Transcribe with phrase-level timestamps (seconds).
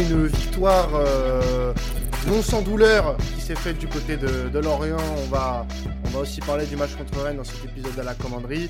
[0.00, 0.90] après une victoire
[2.26, 5.66] non sans douleur qui s'est faite du côté de, Lorient, on va,
[6.04, 8.68] on va aussi parler du match contre Rennes dans cet épisode de la commanderie.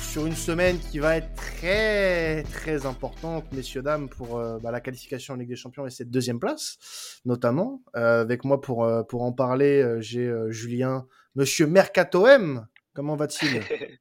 [0.00, 5.34] Sur une semaine qui va être très très importante, messieurs, dames, pour bah, la qualification
[5.34, 7.82] en Ligue des Champions et cette deuxième place, notamment.
[7.94, 12.66] avec moi pour, pour en parler, j'ai Julien, monsieur Mercato M.
[12.94, 13.62] Comment va-t-il?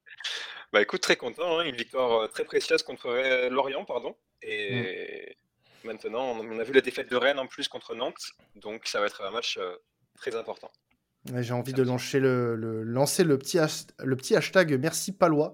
[0.74, 1.64] Bah écoute, très content, hein.
[1.64, 4.16] une victoire euh, très précieuse contre euh, Lorient, pardon.
[4.42, 5.47] Et mm.
[5.84, 9.08] Maintenant, on a vu la défaite de Rennes en plus contre Nantes, donc ça va
[9.08, 9.76] être un match euh,
[10.16, 10.72] très important.
[11.36, 13.60] J'ai envie de lancer le, lancer le petit,
[14.00, 15.52] le petit hashtag merci Palois.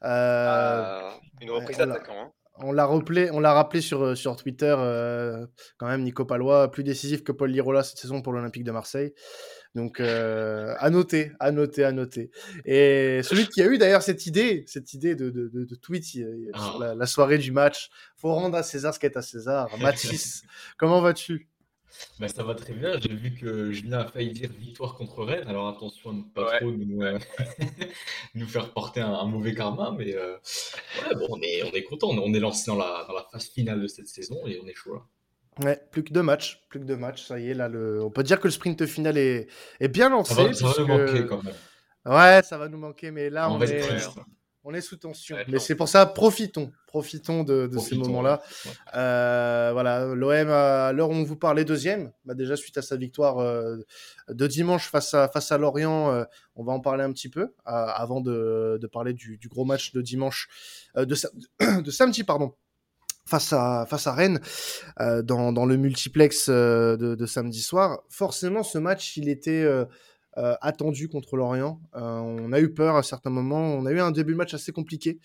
[0.00, 2.20] Ah, une reprise d'attaquant.
[2.20, 2.32] Hein.
[2.56, 4.74] On l'a rappelé, on l'a rappelé sur, sur Twitter,
[5.78, 9.14] quand même, Nico Palois, plus décisif que Paul Lirola cette saison pour l'Olympique de Marseille.
[9.74, 12.30] Donc, euh, à noter, à noter, à noter.
[12.66, 16.26] Et celui qui a eu d'ailleurs cette idée, cette idée de, de, de, tweet sur
[16.52, 16.94] ah.
[16.94, 19.70] la, soirée du match, faut rendre à César ce qui est à César.
[19.80, 20.42] Mathis,
[20.76, 21.48] comment vas-tu?
[22.18, 22.98] Bah, ça va très bien.
[23.00, 25.48] J'ai vu que Julien a failli dire victoire contre Rennes.
[25.48, 27.18] Alors attention à ne pas trop nous, euh,
[28.34, 29.94] nous, faire porter un, mauvais karma.
[29.96, 30.36] Mais euh,
[31.14, 32.08] bon, on est, on est content.
[32.10, 34.74] On est lancé dans la, dans la phase finale de cette saison et on est
[34.74, 35.02] chaud là.
[35.60, 38.02] Ouais, plus que deux matchs, plus que deux matchs, ça y est, là, le...
[38.02, 39.48] on peut dire que le sprint final est,
[39.80, 40.34] est bien lancé.
[40.54, 41.54] Ça va, nous manquer quand même.
[42.06, 43.82] Ouais, ça va nous manquer, mais là, on, est,
[44.64, 45.36] on est sous tension.
[45.48, 48.42] mais c'est pour ça, profitons, profitons de, de ces moments-là.
[48.94, 52.96] Euh, voilà, l'OM, à l'heure où on vous parlait deuxième, bah déjà suite à sa
[52.96, 53.76] victoire euh,
[54.28, 56.24] de dimanche face à, face à Lorient, euh,
[56.56, 59.92] on va en parler un petit peu avant de, de parler du, du, gros match
[59.92, 60.48] de dimanche,
[60.96, 61.14] de,
[61.82, 62.54] de samedi, pardon
[63.24, 64.40] face à face à Rennes
[65.00, 68.02] euh, dans, dans, le multiplex euh, de, de, samedi soir.
[68.08, 69.84] Forcément, ce match, il était euh,
[70.38, 71.80] euh attendu contre l'Orient.
[71.94, 73.74] Euh, on a eu peur à certains moments.
[73.74, 75.20] On a eu un début de match assez compliqué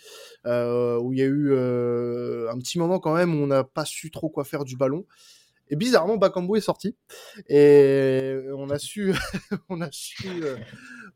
[0.46, 4.12] où il y a eu un petit moment quand même où on n'a pas su
[4.12, 5.06] trop quoi faire du ballon.
[5.70, 6.96] Et bizarrement, Bakambu est sorti
[7.48, 9.14] et on a su,
[9.70, 10.28] on a su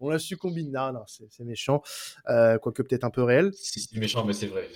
[0.01, 0.71] on a su combiner.
[0.71, 1.81] Non, non, c'est méchant,
[2.29, 3.51] euh, quoique peut-être un peu réel.
[3.53, 4.67] C'est méchant, mais c'est vrai.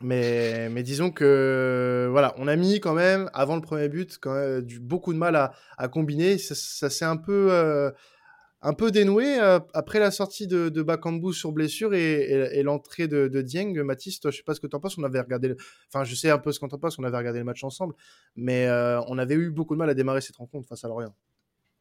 [0.00, 4.34] Mais, mais disons que voilà, on a mis quand même avant le premier but quand
[4.34, 6.38] même, du, beaucoup de mal à, à combiner.
[6.38, 7.90] Ça, ça s'est un peu euh,
[8.64, 13.08] un peu dénoué euh, après la sortie de, de Bakambu sur blessure et, et, l'entrée
[13.08, 13.74] de, de, Dieng.
[13.84, 14.96] Mathis, toi, je sais pas ce que tu en penses.
[14.96, 15.56] On avait regardé, le...
[15.92, 16.98] enfin, je sais un peu ce qu'on en penses.
[16.98, 17.94] On avait regardé le match ensemble,
[18.36, 21.14] mais euh, on avait eu beaucoup de mal à démarrer cette rencontre face à Lorient.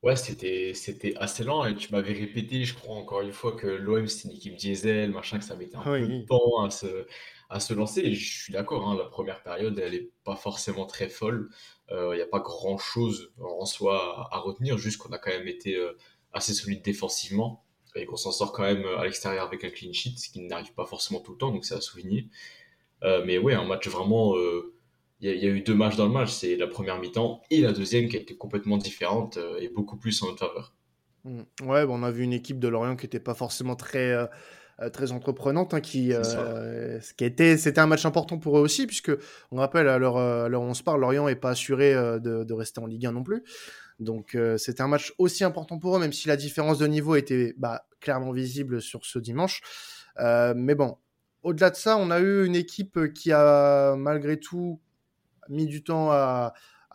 [0.04, 3.68] Ouais, c'était c'était assez lent et tu m'avais répété, je crois encore une fois que
[3.68, 7.08] l'OM c'est une équipe diesel, machin, que ça mettait un peu de temps à se,
[7.50, 8.02] à se lancer.
[8.02, 11.50] Et je suis d'accord, hein, la première période, elle est pas forcément très folle.
[11.92, 15.32] Euh, il n'y a pas grand chose en soi à, retenir, juste qu'on a quand
[15.32, 15.78] même été
[16.34, 17.64] assez solide défensivement
[17.96, 20.74] et qu'on s'en sort quand même à l'extérieur avec un clean sheet, ce qui n'arrive
[20.74, 22.28] pas forcément tout le temps, donc c'est à souligner.
[23.04, 24.36] Euh, mais ouais, un match vraiment
[25.24, 27.72] il y, a eu deux matchs dans le match, c'est la première mi-temps et la
[27.72, 30.76] deuxième qui a été complètement différente euh, et beaucoup plus en notre faveur.
[31.24, 31.42] Mmh.
[31.66, 34.26] Ouais, on a vu une équipe de Lorient qui n'était pas forcément très, euh,
[34.82, 38.86] euh, très entreprenante, hein, qui, ce qui était, c'était un match important pour eux aussi,
[38.86, 39.14] puisque
[39.52, 42.82] on rappelle à l'heure, où on se parle, Lorient n'est pas assuré de, de, rester
[42.82, 43.44] en Ligue 1 non plus.
[44.00, 47.54] Donc c'était un match aussi important pour eux, même si la différence de niveau était
[47.58, 49.62] bah, clairement visible sur ce dimanche.
[50.18, 50.98] mais bon,
[51.44, 54.82] au-delà de ça, on a eu une équipe qui a malgré tout
[55.50, 56.54] mis du temps à,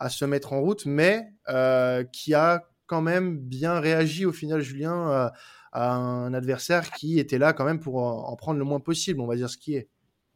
[0.09, 5.31] se mettre en route, mais euh, qui a quand même bien réagi au final, Julien,
[5.73, 9.27] à, un adversaire qui était là quand même pour en, prendre le moins possible, on
[9.27, 9.89] va dire ce qui est.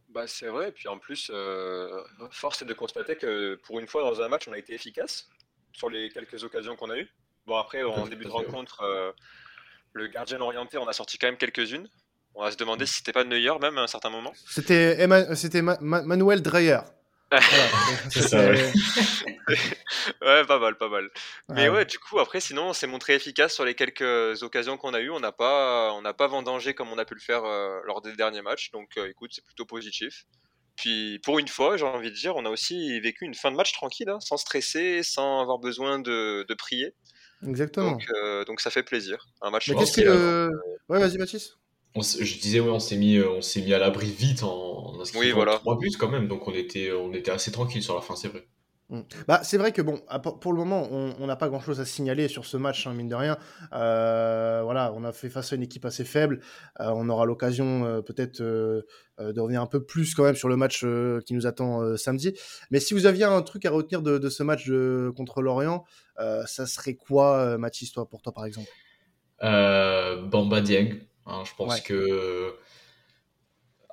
[0.10, 1.90] Bah, c'est vrai, et puis en plus, euh,
[2.30, 5.28] force est de constater que pour une fois dans un match, on a été efficace
[5.74, 7.10] sur les quelques occasions qu'on a eues.
[7.46, 9.12] Bon, après, en début de rencontre, euh,
[9.92, 11.90] le gardien orienté, on a sorti quand même quelques-unes.
[12.36, 14.34] On va se demander si c'était pas Neuer même à un certain moment.
[14.48, 16.80] C'était Manuel Dreyer.
[20.22, 20.46] ouais.
[20.46, 21.10] pas mal, pas mal.
[21.50, 24.94] Mais ouais, du coup, après, sinon, on s'est montré efficace sur les quelques occasions qu'on
[24.94, 25.10] a eues.
[25.10, 28.02] On n'a pas, on n'a pas vendangé comme on a pu le faire euh, lors
[28.02, 28.72] des derniers matchs.
[28.72, 30.26] Donc, euh, écoute, c'est plutôt positif.
[30.76, 33.56] Puis, pour une fois, j'ai envie de dire, on a aussi vécu une fin de
[33.56, 36.96] match tranquille, hein, sans stresser, sans avoir besoin de, de prier.
[37.48, 37.92] Exactement.
[37.92, 39.28] Donc, euh, donc, ça fait plaisir.
[39.42, 39.72] Un match.
[39.72, 40.50] qu'est-ce que
[40.90, 41.58] Ouais, vas-y, Mathis
[41.96, 45.04] je disais ouais, on s'est mis euh, on s'est mis à l'abri vite en, en
[45.16, 45.58] oui, voilà.
[45.60, 48.30] trois buts quand même donc on était on était assez tranquille sur la fin c'est
[48.30, 48.48] vrai.
[49.28, 50.00] Bah, c'est vrai que bon,
[50.40, 53.16] pour le moment, on n'a pas grand-chose à signaler sur ce match, hein, mine de
[53.16, 53.38] rien.
[53.74, 56.42] Euh, voilà, on a fait face à une équipe assez faible.
[56.80, 58.86] Euh, on aura l'occasion peut-être de
[59.40, 60.86] revenir un peu plus quand même sur le match
[61.26, 62.34] qui nous attend samedi.
[62.72, 64.70] Mais si vous aviez un truc à retenir de, ce match
[65.16, 65.86] contre Lorient,
[66.18, 68.70] ça serait quoi, Mathis, toi, pour toi par exemple?
[69.42, 72.56] Bamba Dieng, Hein, je pense que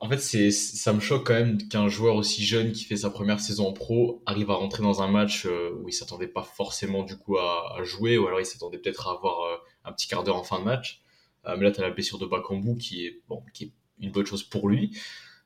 [0.02, 3.10] En fait, c'est, ça me choque quand même qu'un joueur aussi jeune qui fait sa
[3.10, 6.42] première saison en pro arrive à rentrer dans un match euh, où il s'attendait pas
[6.42, 10.08] forcément du coup à, jouer, ou alors il s'attendait peut-être à avoir euh, un petit
[10.08, 11.02] quart d'heure en fin de match.
[11.46, 14.10] Euh, mais là, tu as la blessure de Bakambu qui est, bon, qui est une
[14.10, 14.92] bonne chose pour lui.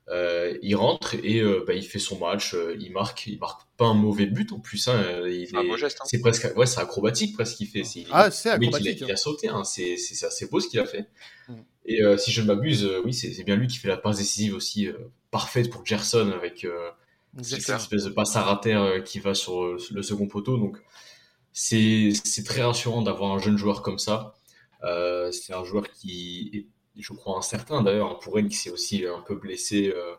[0.09, 3.61] Euh, il rentre et euh, bah, il fait son match, euh, il marque, il marque
[3.75, 4.87] pas un mauvais but en plus.
[4.87, 6.05] Hein, hein.
[6.05, 7.81] c'est presque, ouais, c'est acrobatique presque qu'il fait.
[8.11, 9.01] ah, c'est acrobatique.
[9.01, 11.07] Il a, sauté, hein, c'est assez beau ce qu'il a fait.
[11.87, 14.89] Et si je ne m'abuse, oui, c'est bien lui qui fait la passe décisive aussi
[15.29, 16.65] parfaite pour Gerson avec
[17.41, 20.57] cette espèce de passe à rater qui va sur le second poteau.
[20.57, 20.77] Donc
[21.53, 24.33] c'est très rassurant d'avoir un jeune joueur comme ça.
[25.31, 26.65] c'est un joueur qui est
[26.97, 30.15] je crois, incertain d'ailleurs, pour elle qui s'est aussi un peu blessé, euh,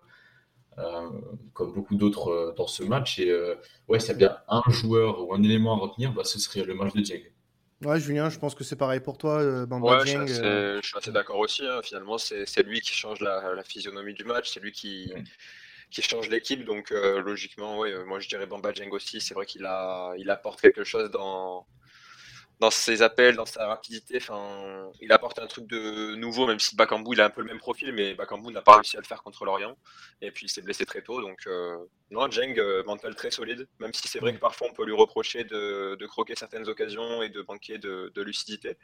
[0.79, 1.11] euh,
[1.53, 3.19] comme beaucoup d'autres euh, dans ce match.
[3.19, 3.33] Et
[3.89, 6.65] ouais, s'il y a bien un joueur ou un élément à retenir, bah, ce serait
[6.65, 7.23] le match de Dieng.
[7.85, 9.37] Ouais, Julien, je pense que c'est pareil pour toi.
[9.39, 11.67] ouais, je, suis assez, d'accord aussi.
[11.67, 11.81] Hein.
[11.83, 15.13] Finalement, c'est lui qui change la, physionomie du match, c'est lui qui,
[15.91, 16.65] qui change l'équipe.
[16.65, 19.21] Donc, logiquement, ouais, moi je dirais Bamba Dieng aussi.
[19.21, 21.67] C'est vrai qu'il a, il apporte quelque chose dans,
[22.59, 24.17] dans ses appels, dans sa rapidité.
[24.17, 27.49] Enfin, il apporte un truc de nouveau, même si Bakambu il a un peu le
[27.49, 29.77] même profil, mais Bakambu n'a pas réussi à le faire contre l'Orient.
[30.23, 31.21] Et puis il s'est blessé très tôt.
[31.21, 31.77] Donc euh,
[32.11, 34.95] non, Jeng, euh, mental très solide, même si c'est vrai que parfois on peut lui
[34.95, 38.77] reprocher de, croquer certaines occasions et de manquer de, lucidité.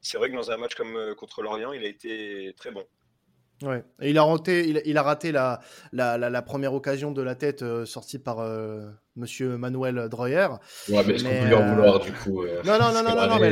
[0.00, 2.84] C'est vrai que dans un match comme euh, contre l'Orient, il a été très bon.
[3.62, 3.84] Ouais.
[4.00, 5.60] Et il a raté, il, a raté la,
[5.92, 10.48] la, la, première occasion de la tête euh, sortie par euh, Monsieur Manuel Dreyer.
[10.88, 13.28] Ouais, mais est-ce qu'on peut lui en euh, vouloir du coup Non, non, non, non,
[13.28, 13.50] non, mais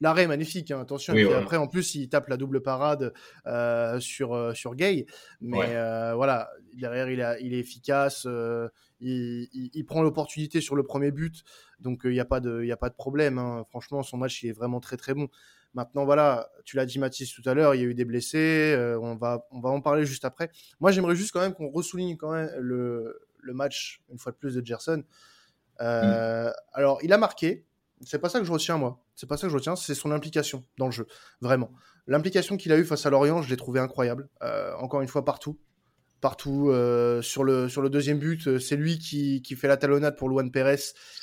[0.00, 1.14] l'arrêt est magnifique, hein, attention.
[1.14, 3.12] et après, en plus, il tape la double parade
[4.00, 5.06] sur, sur Gay.
[5.40, 5.76] Mais
[6.14, 8.26] voilà, derrière, il, a, il est efficace.
[8.98, 11.44] Il, il, prend l'opportunité sur le premier but.
[11.78, 13.38] Donc, il n'y a, pas de, a pas de problème.
[13.38, 13.64] Hein.
[13.68, 15.28] Franchement, son match, il est vraiment très, très bon.
[15.76, 18.72] Maintenant, voilà, tu l'as dit Mathis tout à l'heure, il y a eu des blessés,
[18.74, 20.50] euh, on, va, on va en parler juste après.
[20.80, 24.38] Moi, j'aimerais juste quand même qu'on ressouligne quand même le, le, match, une fois de
[24.38, 25.04] plus, de Gerson.
[25.82, 26.52] Euh, mm.
[26.72, 27.66] Alors, il a marqué,
[28.00, 29.04] c'est pas ça que je retiens, moi.
[29.14, 31.06] C'est pas ça que je retiens, c'est son implication dans le jeu,
[31.42, 31.70] vraiment.
[32.06, 34.30] L'implication qu'il a eue face à Lorient, je l'ai trouvé incroyable.
[34.42, 35.58] Euh, encore une fois, partout
[36.26, 36.70] partout.
[36.70, 40.16] Euh, sur, le, sur le deuxième but, euh, c'est lui qui, qui, fait la talonnade
[40.16, 40.74] pour Luan Pérez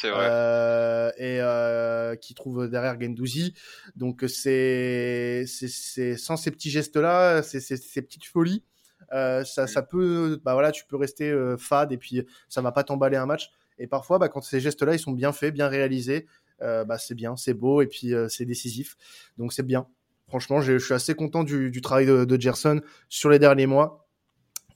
[0.06, 3.54] euh, et qui trouve derrière Gendouzi.
[3.98, 8.64] Donc c'est sans ces petits gestes-là, ces, ces, petites folies,
[9.12, 13.18] ça, ça, peut, bah voilà, tu peux rester fade et puis ça va pas t'emballer
[13.18, 13.52] un match.
[13.80, 16.28] Et parfois, bah, quand ces gestes-là, ils sont bien faits, bien réalisés,
[16.62, 18.96] bah, c'est bien, c'est beau et puis c'est décisif.
[19.38, 19.86] Donc c'est bien.
[20.30, 22.80] Franchement, je suis assez content du, du travail de, de Gerson
[23.10, 24.03] sur les derniers mois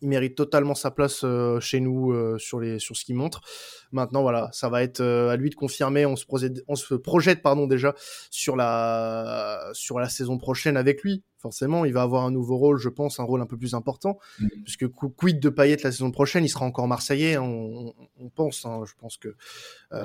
[0.02, 3.42] il mérite totalement sa place euh, chez nous euh, sur, les, sur ce qu'il montre.
[3.92, 6.06] Maintenant, voilà, ça va être euh, à lui de confirmer.
[6.06, 7.94] On se projette, on se projette pardon, déjà
[8.30, 11.24] sur la, sur la saison prochaine avec lui.
[11.40, 14.18] Forcément, il va avoir un nouveau rôle, je pense, un rôle un peu plus important.
[14.40, 14.48] Mm.
[14.64, 18.66] Puisque quid de Payet la saison prochaine, il sera encore Marseillais, hein, on, on, pense.
[18.66, 19.36] Hein, je pense que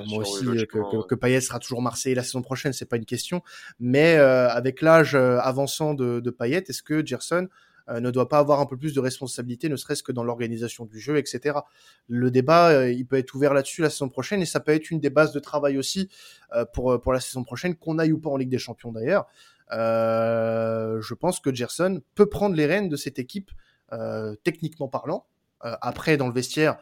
[0.07, 3.41] moi aussi, que, que, Payet sera toujours Marseillais la saison prochaine, c'est pas une question.
[3.79, 7.47] Mais avec l'âge avançant de, de Payet, est-ce que Gerson
[7.89, 10.99] ne doit pas avoir un peu plus de responsabilité, ne serait-ce que dans l'organisation du
[10.99, 11.59] jeu, etc.
[12.07, 14.91] Le débat, euh, il peut être ouvert là-dessus la saison prochaine et ça peut être
[14.91, 16.09] une des bases de travail aussi
[16.53, 19.27] euh, pour, pour la saison prochaine, qu'on aille ou pas en Ligue des Champions d'ailleurs.
[19.71, 23.51] je pense que Gerson peut prendre les rênes de cette équipe,
[24.43, 25.25] techniquement parlant.
[25.59, 26.77] après, dans le vestiaire,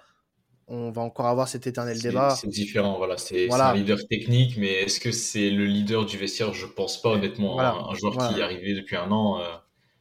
[0.68, 2.30] on va encore avoir cet éternel débat.
[2.30, 3.18] C'est différent, voilà.
[3.18, 6.54] C'est un leader technique, mais est-ce que c'est le leader du vestiaire?
[6.54, 7.60] Je pense pas, honnêtement.
[7.60, 9.42] Un, joueur qui est arrivé depuis un an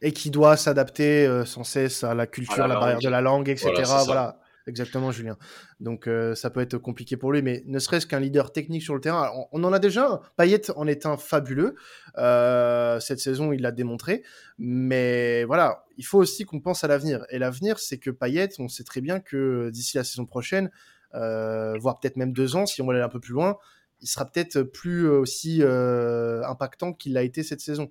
[0.02, 3.21] et qui doit s'adapter euh, sans cesse à la culture, à la, barrière de la
[3.21, 3.71] langue, etc.
[4.07, 5.37] Voilà, exactement, Julien.
[5.78, 8.95] Donc euh, ça peut être compliqué pour lui, mais ne serait-ce qu'un leader technique sur
[8.95, 10.21] le terrain, on, en a déjà.
[10.37, 11.75] Payet en est un fabuleux.
[12.16, 14.23] Euh, cette saison, il l'a démontré.
[14.59, 17.25] Mais voilà, il faut aussi qu'on pense à l'avenir.
[17.28, 20.71] Et l'avenir, c'est que Payet, on sait très bien que d'ici la saison prochaine,
[21.12, 23.59] voire peut-être même deux ans, si on va aller un peu plus loin,
[24.00, 27.90] il sera peut-être plus aussi impactant qu'il l'a été cette saison.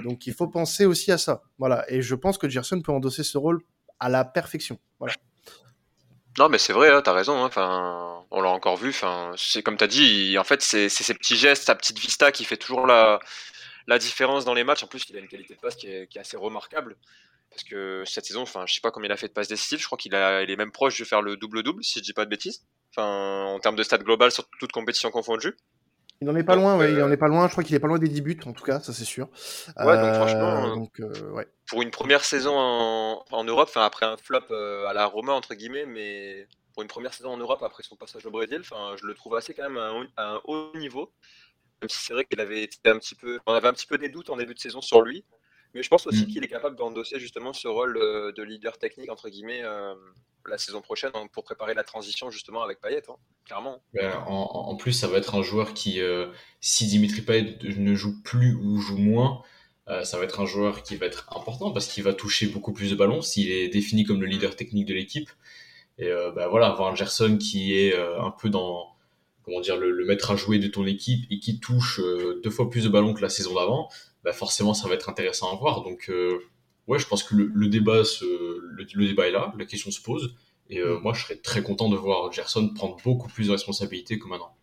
[0.00, 0.02] Mm.
[0.02, 1.42] Donc il faut penser aussi à ça.
[1.58, 1.84] Voilà.
[1.88, 3.60] Et je pense que Gerson peut endosser ce rôle
[4.00, 4.78] à la perfection.
[4.98, 5.14] Voilà.
[6.38, 7.42] Non, mais c'est vrai, hein, tu as raison.
[7.42, 7.46] Hein.
[7.46, 8.90] Enfin, on l'a encore vu.
[8.90, 10.38] Enfin, c'est comme tu as dit.
[10.38, 13.20] En fait, c'est ces petits gestes, sa petite vista qui fait toujours la,
[13.86, 14.82] la différence dans les matchs.
[14.82, 16.96] En plus, il a une qualité de passe qui est, assez remarquable.
[17.50, 19.80] Parce que cette saison, enfin, je sais pas combien il a fait de passes décisives.
[19.80, 22.24] Je crois qu'il il est même proche de faire le double-double, si je dis pas
[22.24, 22.64] de bêtises.
[22.90, 25.54] Enfin, en termes de stade global sur toute compétition confondue.
[26.22, 27.48] Il n'en est pas loin, ouais, il en est pas loin.
[27.48, 29.28] Je crois qu'il est pas loin des 10 buts, en tout cas, ça c'est sûr.
[29.76, 31.48] Ouais, donc franchement, euh, euh, ouais.
[31.66, 35.32] pour une première saison en, en Europe, enfin après un flop euh, à la Roma
[35.32, 38.94] entre guillemets, mais pour une première saison en Europe après son passage au Brésil, enfin
[39.00, 39.78] je le trouve assez quand même
[40.16, 41.12] à un, haut niveau.
[41.80, 43.98] Même si c'est vrai qu'il avait été un petit peu, on avait un petit peu
[43.98, 45.24] des doutes en début de saison sur lui,
[45.74, 46.26] Mais je pense aussi mm.
[46.26, 49.62] qu'il est capable d'endosser justement ce rôle de leader technique, entre guillemets,
[50.48, 53.14] la saison prochaine hein, pour préparer la transition justement avec Payet, hein,
[53.44, 53.80] clairement.
[53.94, 56.00] Ben, en, plus, ça va être un joueur qui,
[56.60, 59.42] si Dimitri Payet ne joue plus ou joue moins,
[60.02, 62.90] ça va être un joueur qui va être important parce qu'il va toucher beaucoup plus
[62.90, 65.30] de ballons s'il est défini comme le leader technique de l'équipe.
[65.98, 68.92] Et ben voilà, avoir un Gerson qui est un peu dans
[69.44, 72.70] comment dire, le, maître à jouer de ton équipe et qui touche euh, deux fois
[72.70, 73.88] plus de ballons que la saison d'avant,
[74.24, 75.82] bah forcément ça va être intéressant à voir.
[75.82, 76.38] Donc euh,
[76.86, 80.36] ouais, je pense que le, débat, le, débat est là, la question se pose.
[80.68, 81.02] Et euh, mm.
[81.02, 84.54] moi, je serais très content de voir Gerson prendre beaucoup plus de responsabilités que maintenant.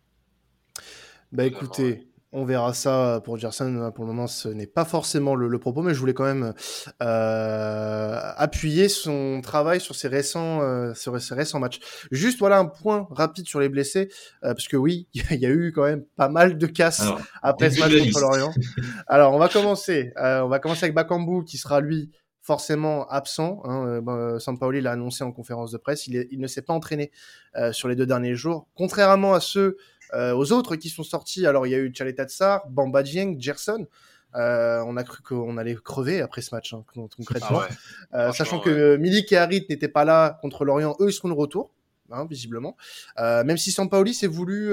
[1.32, 3.90] Bah écoutez, on verra ça pour Gerson.
[3.94, 6.54] Pour le moment, ce n'est pas forcément le, propos, mais je voulais quand même
[7.02, 11.80] euh, appuyer son travail sur ses récents, euh, sur ses récents matchs.
[12.12, 14.08] Juste voilà un point rapide sur les blessés,
[14.44, 17.02] euh, parce que oui, il y a eu quand même pas mal de casses
[17.42, 18.52] après ce match contre l'Orient.
[19.08, 20.12] Alors on va commencer.
[20.16, 23.60] on va commencer avec Bakambu qui sera lui forcément absent.
[23.64, 24.00] Hein.
[24.02, 26.06] Bah, Sampaoli l'a annoncé en conférence de presse.
[26.06, 27.10] Il, il ne s'est pas entraîné
[27.72, 29.76] sur les deux derniers jours, contrairement à ceux
[30.14, 33.86] euh, aux autres qui sont sortis, alors il y a eu Tsar, Bamba Dieng, Gerson.
[34.36, 36.84] Euh, on a cru qu'on allait crever après ce match, hein,
[37.16, 37.62] concrètement.
[38.12, 41.28] Ah euh, sachant que Milik et Harit n'étaient pas là contre l'Orient, eux ils seront
[41.28, 41.72] de retour,
[42.12, 42.76] hein, visiblement.
[43.18, 44.70] même si Sampaoli s'est voulu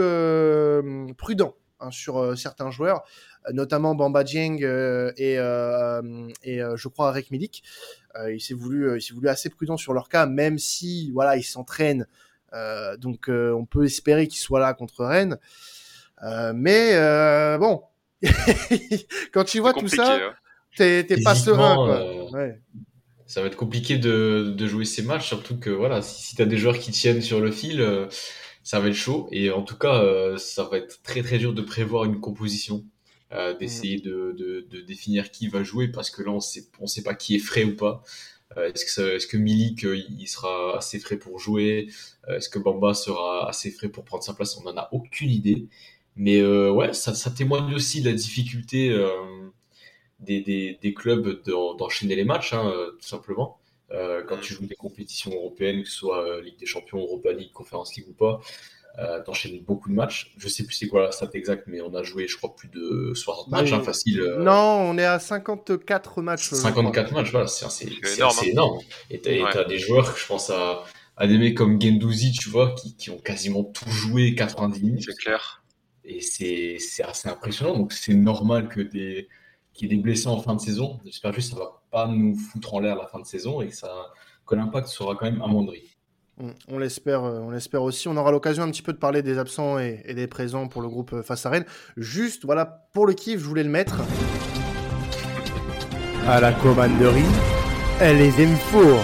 [1.18, 3.04] prudent hein, sur certains joueurs,
[3.52, 7.64] notamment Bamba Dieng et, et je crois Arek Milik.
[8.30, 11.44] il s'est voulu, il s'est voulu assez prudent sur leur cas, même si voilà ils
[11.44, 12.06] s'entraînent
[12.98, 15.38] donc euh, on peut espérer qu'il soit là contre Rennes.
[16.24, 16.94] Euh, mais
[17.58, 17.82] bon,
[19.34, 20.34] quand tu vois tout ça, hein.
[20.76, 22.28] t'es pas serein.
[23.26, 26.42] Ça va être compliqué de, de, jouer ces matchs, surtout que voilà, si, si tu
[26.42, 27.86] as des joueurs qui tiennent sur le fil,
[28.64, 29.28] ça va être chaud.
[29.34, 30.02] Et en tout cas,
[30.38, 32.86] ça va être très très dur de prévoir une composition,
[33.60, 37.04] d'essayer de, de, de, définir qui va jouer, parce que là, on sait, on sait
[37.04, 38.02] pas qui est frais ou pas.
[38.56, 41.90] Euh, est-ce que, est que Milik euh, il sera assez frais pour jouer?
[42.28, 44.58] Euh, Est-ce que Bamba sera assez frais pour prendre sa place?
[44.58, 45.68] On n'en a aucune idée.
[46.16, 48.90] Mais ouais, ça, ça, témoigne aussi de la difficulté
[50.20, 53.60] des, des, des, clubs d'enchaîner les matchs, hein, tout simplement.
[53.92, 57.96] quand tu joues des compétitions européennes, que ce soit Ligue des Champions, Europa League, Conference
[57.96, 58.42] League ou pas,
[59.00, 60.34] euh, t'enchaînes beaucoup de matchs.
[60.38, 62.68] Je sais plus c'est quoi la stat exacte, mais on a joué, je crois, plus
[62.70, 64.22] de 60 matchs, hein, facile.
[64.22, 64.44] Euh.
[64.44, 66.50] Non, on est à 54 matchs.
[66.50, 67.86] 54 matchs, voilà, c'est
[68.18, 68.36] énorme.
[68.42, 68.46] Hein.
[68.46, 68.80] énorme.
[69.12, 70.84] Et t'as des joueurs, je pense à,
[71.16, 75.04] à des mecs comme Gendouzi, tu vois, qui, qui ont quasiment tout joué 90 minutes.
[75.06, 75.64] C'est clair.
[76.04, 77.78] Et c'est assez impressionnant.
[77.78, 79.28] Donc c'est normal que des
[79.74, 81.00] qu'il y ait des blessés en fin de saison.
[81.06, 83.68] J'espère juste que ça va pas nous foutre en l'air la fin de saison et
[83.68, 84.12] que, ça,
[84.48, 85.97] que l'impact sera quand même amoindri.
[86.70, 88.08] On, l'espère, euh, on l'espère aussi.
[88.08, 90.88] On aura l'occasion un petit peu de parler des absents et, des présents pour le
[90.88, 91.66] groupe euh, face à Rennes.
[91.96, 94.02] Juste, voilà, pour le kiff, je voulais le mettre.
[96.28, 97.24] À la commanderie,
[98.00, 99.04] elle les aime fort.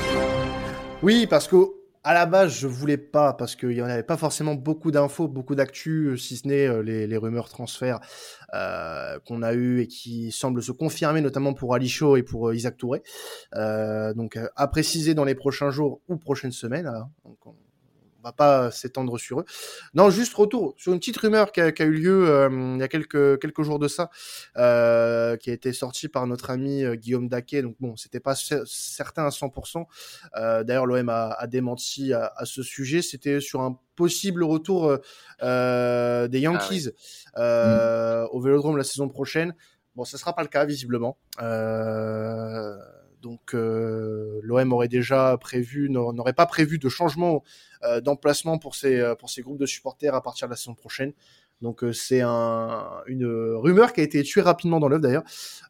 [1.01, 1.55] Oui, parce que
[2.03, 5.27] à la base, je voulais pas parce qu'il y en avait pas forcément beaucoup d'infos,
[5.27, 8.00] beaucoup d'actu, euh, si ce n'est euh, les, rumeurs transferts
[8.53, 12.53] euh, qu'on a eu et qui semblent se confirmer, notamment pour Ali Chaud et pour
[12.53, 13.01] Isaac Touré.
[13.53, 16.88] donc, à préciser dans les prochains jours ou prochaines semaines.
[16.88, 17.10] Hein.
[18.23, 19.45] Va pas s'étendre sur eux.
[19.93, 22.87] Non, juste retour sur une petite rumeur qui a, eu lieu euh, il y a
[22.87, 24.09] quelques quelques jours de ça,
[24.57, 27.61] euh, qui a été sortie par notre ami euh, Guillaume Daquet.
[27.61, 29.85] Donc bon, c'était pas certain à 100%.
[30.63, 33.01] D'ailleurs, l'OM a, démenti à, ce sujet.
[33.01, 34.97] C'était sur un possible retour
[35.41, 36.89] des Yankees
[37.35, 39.53] ah au Vélodrome la saison prochaine.
[39.95, 41.17] Bon, ce sera pas le cas visiblement.
[43.23, 47.41] Donc euh, l'OM aurait déjà prévu, n'aurait pas prévu de changement
[47.83, 51.13] euh, d'emplacement pour ces, euh, pour groupes de supporters à partir de la saison prochaine.
[51.61, 55.23] Donc c'est un, une rumeur qui a été tuée rapidement dans l'œuf d'ailleurs.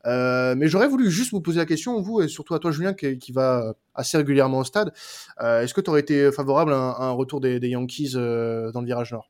[0.04, 3.20] mais j'aurais voulu juste vous poser la question, vous et surtout à toi Julien qui,
[3.20, 4.92] qui va assez régulièrement au stade.
[5.40, 9.30] Est-ce que tu aurais été favorable à un, retour des, Yankees dans le virage nord?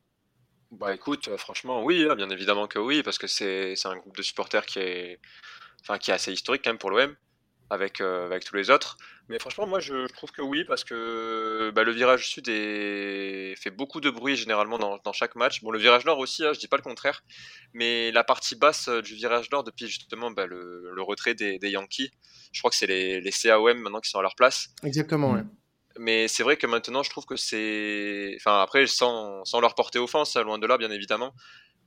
[0.70, 4.22] Bah écoute, franchement oui, hein, bien évidemment que oui, parce que c'est un groupe de
[4.22, 5.20] supporters qui est,
[5.82, 7.14] enfin, qui est assez historique quand même pour l'OM
[7.70, 8.96] avec, euh, avec tous les autres.
[9.28, 13.54] Mais franchement, moi, je, trouve que oui, parce que bah, le virage sud est...
[13.56, 15.62] fait beaucoup de bruit généralement dans, dans chaque match.
[15.62, 17.22] Bon, le virage nord aussi, hein, je dis pas le contraire,
[17.72, 21.58] mais la partie basse euh, du virage nord, depuis justement bah, le, le, retrait des,
[21.58, 22.10] des, Yankees,
[22.52, 24.68] je crois que c'est les, les CAOM maintenant qui sont à leur place.
[24.82, 25.42] Exactement, ouais.
[25.98, 28.34] Mais c'est vrai que maintenant, je trouve que c'est.
[28.36, 31.32] Enfin, après, sans, sans leur porter offense, hein, loin de là, bien évidemment.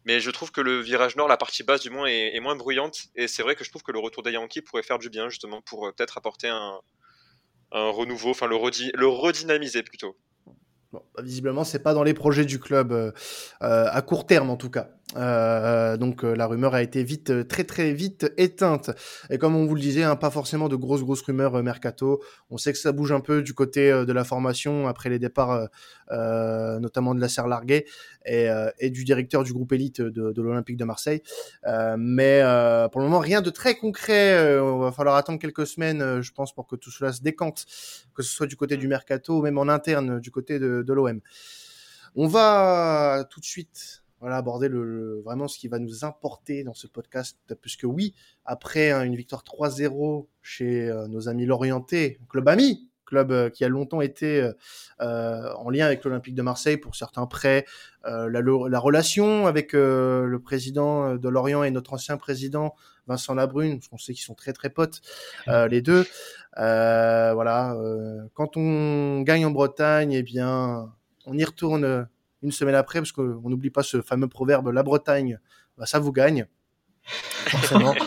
[0.07, 3.07] Mais je trouve que le virage nord, la partie basse du moins, est, moins bruyante.
[3.15, 5.27] Et c'est vrai que je trouve que le retour des Yankees pourrait faire du bien,
[5.27, 6.79] justement, pour euh, peut-être apporter un,
[7.71, 10.15] renouveau, enfin le, redynamiser plutôt.
[10.93, 13.11] Bon, visiblement, c'est pas dans les projets du club euh,
[13.61, 14.91] euh, à court terme en tout cas.
[15.15, 18.91] Euh, donc euh, la rumeur a été vite, euh, très très vite éteinte.
[19.29, 22.21] Et comme on vous le disait, hein, pas forcément de grosses grosses rumeurs mercato.
[22.49, 25.69] On sait que ça bouge un peu du côté de la formation après les départs,
[26.09, 27.85] notamment de la Serre Larguet
[28.25, 28.47] et,
[28.79, 31.21] et, du directeur du groupe élite de, de l'Olympique de Marseille.
[31.97, 32.41] mais
[32.91, 34.59] pour le moment, rien de très concret.
[34.59, 37.65] on va falloir attendre quelques semaines, je pense, pour que tout cela se décante,
[38.13, 40.93] que ce soit du côté du mercato ou même en interne du côté de, de
[40.93, 41.19] l'OM.
[42.15, 46.73] On va tout de suite voilà, aborder le, vraiment ce qui va nous importer dans
[46.73, 52.47] ce podcast, puisque oui, après hein, une victoire 3-0 chez euh, nos amis Lorientais, club
[52.47, 54.51] ami, club euh, qui a longtemps été
[55.01, 57.65] euh, en lien avec l'Olympique de Marseille pour certains prêts,
[58.05, 62.73] la, la, relation avec le président de Lorient et notre ancien président
[63.05, 65.01] Vincent Labrune, parce qu'on sait qu'ils sont très très potes,
[65.45, 66.05] les deux.
[66.55, 67.75] voilà,
[68.33, 70.89] quand on gagne en Bretagne, eh bien,
[71.25, 72.07] on y retourne
[72.41, 75.39] une semaine après, parce qu'on n'oublie pas ce fameux proverbe la Bretagne,
[75.77, 76.47] bah, ça vous gagne.
[77.03, 77.95] Forcément.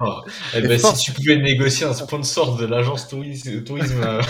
[0.00, 0.20] Oh,
[0.54, 4.20] eh ben, si tu pouvais négocier un sponsor de l'agence tourisme, tourisme euh.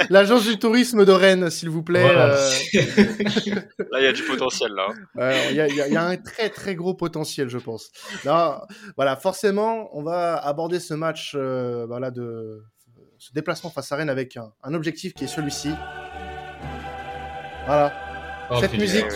[0.10, 2.04] l'agence du tourisme de Rennes, s'il vous plaît.
[2.04, 2.50] Euh.
[2.74, 4.88] là, il y a du potentiel là.
[5.50, 7.90] Il y, a un très très gros potentiel, je pense.
[8.24, 12.64] Là, voilà, forcément, on va aborder ce match, euh, voilà, de
[13.18, 15.70] ce déplacement face à Rennes avec un objectif qui est celui-ci.
[17.66, 17.92] Voilà.
[18.50, 19.06] Oh, cette musique,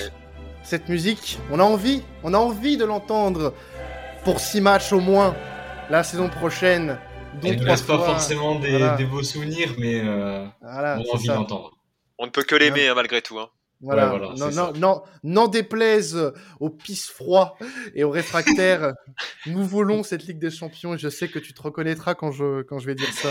[0.62, 3.52] cette musique, on a envie, on a envie de l'entendre
[4.24, 5.34] pour six matchs au moins
[5.90, 6.98] la saison prochaine.
[7.42, 11.72] Il ne laisse pas forcément des, beaux souvenirs, mais euh, on a envie d'entendre.
[12.18, 13.38] On ne peut que l'aimer hein, malgré tout.
[13.38, 13.48] Hein.
[13.80, 14.18] Voilà,
[14.74, 17.56] non, non, déplaise aux pisse froids
[17.94, 18.94] et aux réfractaires,
[19.46, 22.62] nous volons cette Ligue des Champions et je sais que tu te reconnaîtras quand je,
[22.62, 23.28] quand je vais dire ça,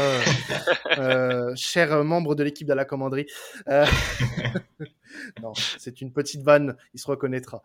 [0.99, 3.25] euh, cher membre de l'équipe de la commanderie.
[3.67, 3.85] Euh,
[5.41, 7.63] non, c'est une petite vanne, il se reconnaîtra.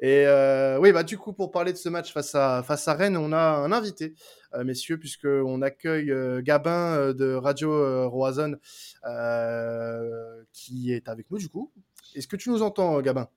[0.00, 2.94] Et euh, oui, bah du coup, pour parler de ce match face à, face à
[2.94, 4.14] Rennes, on a un invité,
[4.64, 8.56] messieurs, puisqu'on accueille Gabin de Radio Roison
[10.52, 11.72] qui est avec nous du coup.
[12.14, 13.28] Est-ce que tu nous entends, Gabin?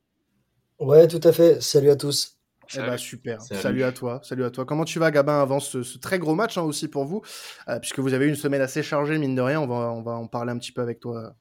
[0.79, 1.62] Ouais, tout à fait.
[1.62, 2.38] Salut à tous.
[2.73, 3.41] Eh ben, super.
[3.41, 3.83] Salut.
[3.83, 4.19] à toi.
[4.23, 4.65] Salut à toi.
[4.65, 7.21] Comment tu vas, Gabin, avant ce, très gros match hein, aussi pour vous,
[7.67, 9.62] euh, puisque vous avez eu une semaine assez chargée, mine de rien.
[9.62, 11.36] On va, on va en parler un petit peu avec toi.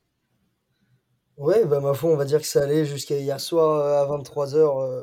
[1.36, 4.18] Ouais, bah, ma foi, on va dire que ça allait jusqu'à hier soir euh, à
[4.18, 5.02] 23h, euh,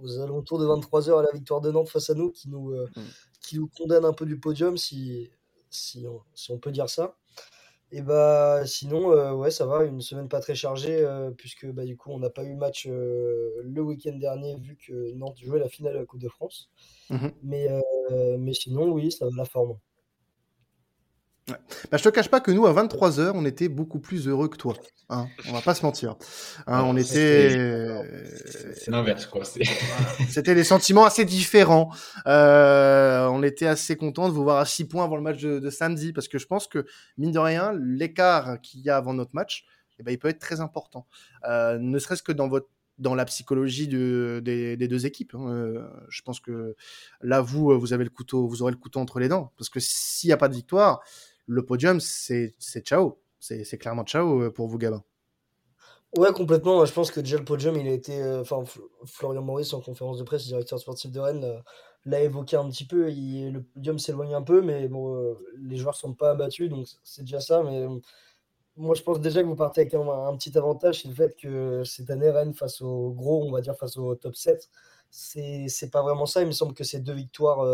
[0.00, 3.02] aux alentours de 23h à la victoire de Nantes face à nous, qui nous, mm.
[3.42, 5.30] qui nous condamne un peu du podium, si,
[5.70, 7.16] si, si on peut dire ça.
[7.90, 11.84] Et bah sinon, euh, ouais, ça va, une semaine pas très chargée, euh, puisque bah,
[11.86, 15.58] du coup, on n'a pas eu match euh, le week-end dernier, vu que Nantes jouait
[15.58, 16.70] la finale de la Coupe de France.
[17.10, 17.68] Mmh mais,
[18.38, 19.78] mais sinon, oui, ça va la forme.
[21.48, 21.56] Ouais.
[21.90, 24.56] Bah, je te cache pas que nous, à 23h, on était beaucoup plus heureux que
[24.56, 24.74] toi.
[25.10, 26.16] Hein on va pas se mentir.
[26.66, 27.50] Hein, on était.
[28.74, 29.42] C'est l'inverse, quoi.
[30.28, 31.90] C'était des sentiments assez différents.
[32.26, 35.70] Euh, on était assez content de vous voir à 6 points avant le match de,
[35.70, 36.84] samedi, parce que je pense que,
[37.16, 39.64] mine de rien, l'écart qu'il y a avant notre match,
[39.98, 41.06] eh ben, il peut être très important.
[41.48, 45.34] Euh, ne serait-ce que dans votre dans la psychologie de, des, deux équipes.
[45.36, 45.48] Hein.
[45.48, 46.74] Euh, je pense que
[47.20, 49.78] là, vous, vous avez le couteau, vous aurez le couteau entre les dents, parce que
[49.80, 51.00] s'il n'y a pas de victoire,
[51.48, 53.18] le podium, c'est ciao.
[53.40, 55.02] C'est clairement ciao euh, pour vous, Gabin.
[56.16, 56.84] Ouais, complètement.
[56.84, 58.22] Je pense que déjà le podium, il a été.
[58.22, 58.62] Euh, enfin,
[59.04, 61.58] Florian Maurice, en conférence de presse, directeur sportif de Rennes, euh,
[62.04, 63.08] l'a évoqué un petit peu.
[63.10, 67.22] le podium s'éloigne un peu, mais bon, les joueurs ne sont pas abattus, donc c'est
[67.22, 67.62] déjà ça.
[67.62, 67.86] Mais
[68.76, 71.82] moi, je pense déjà que vous partez avec un, petit avantage, c'est le fait que
[71.84, 74.68] cette année, Rennes, face au gros, on va dire face au top 7,
[75.10, 76.42] c'est pas vraiment ça.
[76.42, 77.64] Il me semble que c'est deux victoires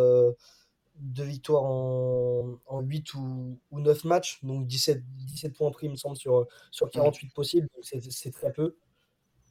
[0.97, 5.91] deux victoires en, en 8 ou, ou, 9 matchs, donc 17, 17 points pris, il
[5.91, 8.77] me semble, sur, sur 48 possibles, donc c'est très peu.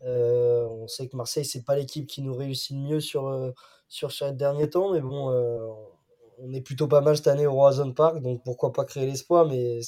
[0.06, 3.52] Euh, on sait que Marseille, c'est pas l'équipe qui nous réussit le mieux sur, euh,
[3.88, 5.68] sur ces derniers temps, mais bon, euh,
[6.40, 9.46] on est plutôt pas mal cette année au Horizon Park, donc pourquoi pas créer l'espoir,
[9.46, 9.80] mais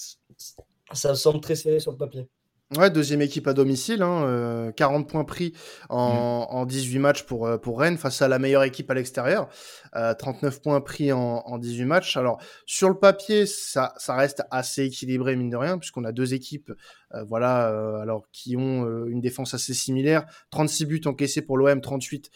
[0.93, 2.29] ça semble très serré sur le papier.
[2.75, 5.53] Ouais, deuxième équipe à domicile, hein, 40 points pris
[5.89, 9.49] en, en 18 matchs pour, pour Rennes face à la meilleure équipe à l'extérieur.
[9.93, 12.17] 39 points pris en, en, 18 matchs.
[12.17, 16.33] Alors, sur le papier, ça, ça reste assez équilibré, mine de rien, puisqu'on a deux
[16.33, 16.71] équipes
[17.15, 20.25] euh, voilà, euh, alors qui ont euh, une défense assez similaire.
[20.51, 22.31] 36 buts encaissés pour l'OM, 38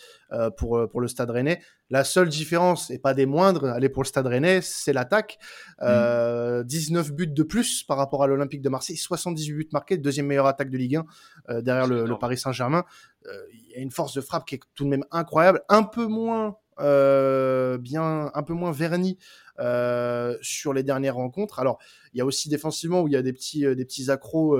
[0.57, 1.61] pour, pour le Stade Rennais.
[1.89, 5.39] La seule différence, et pas des moindres, aller pour le Stade Rennais, c'est l'attaque.
[5.82, 7.15] 19 mmh.
[7.15, 10.69] buts de plus par rapport à l'Olympique de Marseille, 78 buts marqués, deuxième meilleure attaque
[10.69, 11.02] de Ligue
[11.47, 12.84] 1 derrière le, le, Paris Saint-Germain.
[13.25, 16.06] Il y a une force de frappe qui est tout de même incroyable, un peu
[16.06, 19.17] moins euh, bien un peu moins verni
[19.60, 21.60] euh, sur les dernières rencontres.
[21.60, 21.80] Alors,
[22.13, 24.58] il y a aussi défensivement où il y a des petits, euh, des petits accros.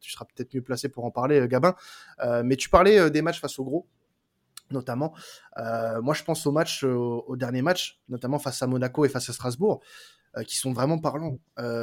[0.00, 1.74] tu seras peut-être mieux placé pour en parler, Gabin.
[2.44, 3.86] mais tu parlais des matchs face au gros.
[4.70, 5.14] Notamment.
[5.56, 9.32] moi, je pense au match, au, dernier match, notamment face à Monaco et face à
[9.32, 9.80] Strasbourg,
[10.46, 11.38] qui sont vraiment parlants.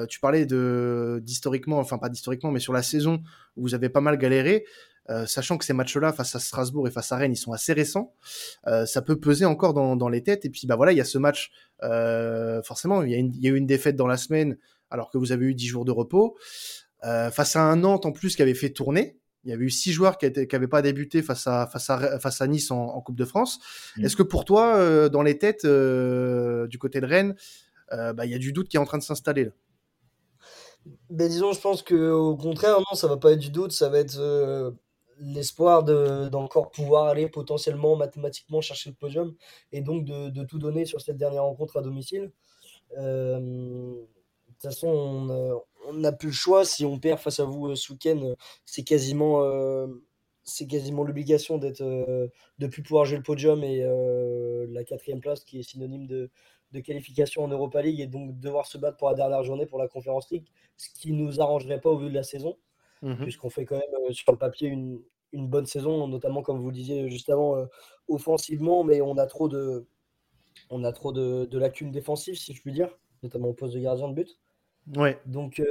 [0.10, 3.22] tu parlais d'historiquement, enfin pas d'historiquement, mais sur la saison
[3.58, 4.66] où vous avez pas mal galéré.
[5.10, 7.74] Euh, sachant que ces matchs-là face à Strasbourg et face à Rennes, ils sont assez
[7.74, 8.14] récents,
[8.66, 10.46] euh, ça peut peser encore dans, les têtes.
[10.46, 11.52] Et puis bah voilà, il y a ce match,
[11.84, 14.58] euh, forcément, il y, y, a eu une défaite dans la semaine
[14.90, 16.38] alors que vous avez eu 10 jours de repos.
[17.04, 19.94] face à un Nantes en plus qui avait fait tourner, il y avait eu six
[19.94, 23.26] joueurs qui n'avaient pas débuté face à, face à, face à Nice en, Coupe de
[23.26, 23.60] France.
[23.96, 24.06] Mmh.
[24.06, 27.36] Est-ce que pour toi, dans les têtes du côté de Rennes,
[27.92, 29.52] bah, il y a du doute qui est en train de s'installer là?
[31.10, 33.90] Ben, disons, je pense que au contraire, non, ça va pas être du doute, ça
[33.90, 34.20] va être
[35.20, 39.34] l'espoir d'encore pouvoir aller potentiellement mathématiquement chercher le podium
[39.72, 42.32] et donc de, de tout donner sur cette dernière rencontre à domicile.
[42.98, 46.66] Euh, de toute façon, on n'a plus le choix.
[46.66, 49.88] Si on perd face à vous euh, ce week-end, c'est quasiment, euh,
[50.44, 53.84] c'est quasiment l'obligation d'être, de plus pouvoir jouer le podium et
[54.70, 56.30] la quatrième place qui est synonyme de,
[56.72, 59.80] de qualification en Europa League et donc devoir se battre pour la dernière journée pour
[59.80, 60.46] la Conférence League,
[60.78, 62.58] ce qui nous arrangerait pas au vu de la saison.
[63.02, 65.02] Mmh puisqu'on fait quand même sur le papier une,
[65.34, 67.68] une, bonne saison, notamment comme vous le disiez juste avant,
[68.08, 69.86] offensivement, mais on a trop de,
[70.70, 73.80] on a trop de, de, lacunes défensives, si je puis dire, notamment au poste de
[73.80, 74.38] gardien de but.
[74.96, 75.20] Ouais.
[75.26, 75.62] Donc,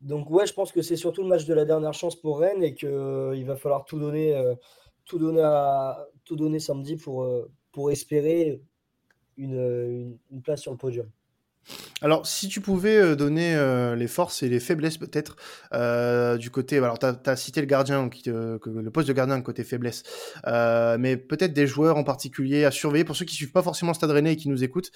[0.00, 2.62] donc ouais, je pense que c'est surtout le match de la dernière chance pour Rennes
[2.62, 4.54] et qu'il va falloir tout donner,
[5.04, 5.42] tout donner,
[6.24, 7.28] tout donner samedi pour,
[7.90, 8.62] espérer
[9.36, 11.08] une place sur le podium.
[12.02, 15.36] Alors, si tu pouvais euh, donner euh, les forces et les faiblesses peut-être
[15.72, 19.62] euh, du côté, alors tu as, cité le gardien, qui, le poste de gardien côté
[19.62, 20.02] faiblesse,
[20.44, 24.10] mais peut-être des joueurs en particulier à surveiller pour ceux qui suivent pas forcément Stade
[24.10, 24.90] Rennais et qui nous écoutent.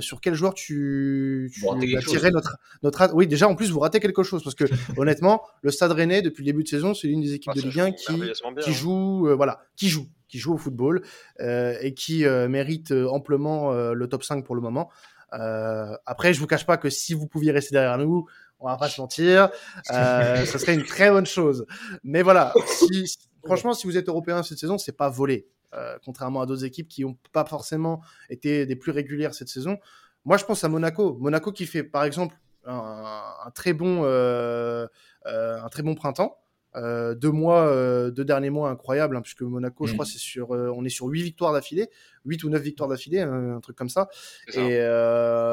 [0.00, 4.22] sur quel joueur tu, tu attirer notre, notre Oui, déjà en plus vous ratez quelque
[4.22, 4.64] chose parce que
[4.96, 7.62] honnêtement, le Stade Rennais depuis le début de saison, c'est l'une des équipes ah, de
[7.62, 8.72] Ligue 1 qui, qui hein.
[8.72, 11.02] joue, voilà, qui joue qui joue au football
[11.38, 14.90] et qui mérite amplement le top 5 pour le moment.
[15.32, 18.26] Euh, après, je vous cache pas que si vous pouviez rester derrière nous,
[18.58, 19.50] on va pas se mentir,
[19.92, 21.66] euh, ce serait une très bonne chose.
[22.04, 25.48] Mais voilà, si, franchement, si vous êtes européen cette saison, c'est pas volé.
[25.74, 29.78] Euh, contrairement à d'autres équipes qui n'ont pas forcément été des plus régulières cette saison.
[30.24, 31.18] Moi, je pense à Monaco.
[31.20, 34.86] Monaco qui fait, par exemple, un, un très bon, euh,
[35.26, 36.38] euh un très bon printemps.
[36.76, 40.08] Euh, deux mois, euh, deux derniers mois incroyables, hein, puisque Monaco, je crois, mm.
[40.08, 41.88] c'est sur, euh, on est sur huit victoires d'affilée,
[42.24, 44.08] huit ou neuf victoires d'affilée, un, truc comme ça.
[44.54, 44.78] Et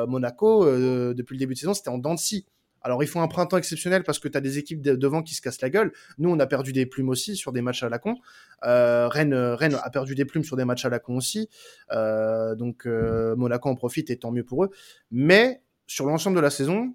[0.07, 2.45] Monaco, depuis le début de saison, c'était en dents de scie.
[2.85, 5.41] Alors, il faut un printemps exceptionnel parce que tu as des équipes devant qui se
[5.41, 5.93] cassent la gueule.
[6.17, 8.15] Nous, on a perdu des plumes aussi sur des matchs à la con.
[8.61, 11.49] Rennes, Rennes a perdu des plumes sur des matchs à la con aussi.
[11.89, 14.69] donc, Monaco en profite et tant mieux pour eux.
[15.11, 16.93] Mais sur l'ensemble de la saison,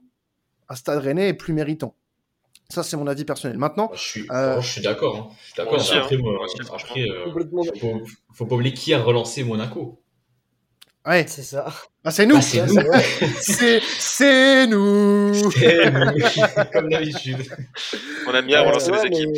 [0.68, 1.94] un stade rennais est plus méritant.
[2.70, 3.56] Ça, c'est mon avis personnel.
[3.56, 5.16] Maintenant, je suis, euh, je suis d'accord.
[5.16, 5.28] Hein.
[5.40, 5.80] Je suis d'accord.
[5.80, 6.02] Après, hein.
[6.04, 8.04] après euh,
[8.34, 10.02] faut, pas oublier qui a relancé Monaco.
[11.06, 11.72] Ouais, c'est ça.
[12.04, 12.36] Ah, c'est nous.
[12.36, 13.80] Ah, c'est nous.
[13.98, 15.50] c'est nous.
[16.74, 17.38] Comme d'habitude.
[18.26, 19.34] On aime bien relancer les équipes.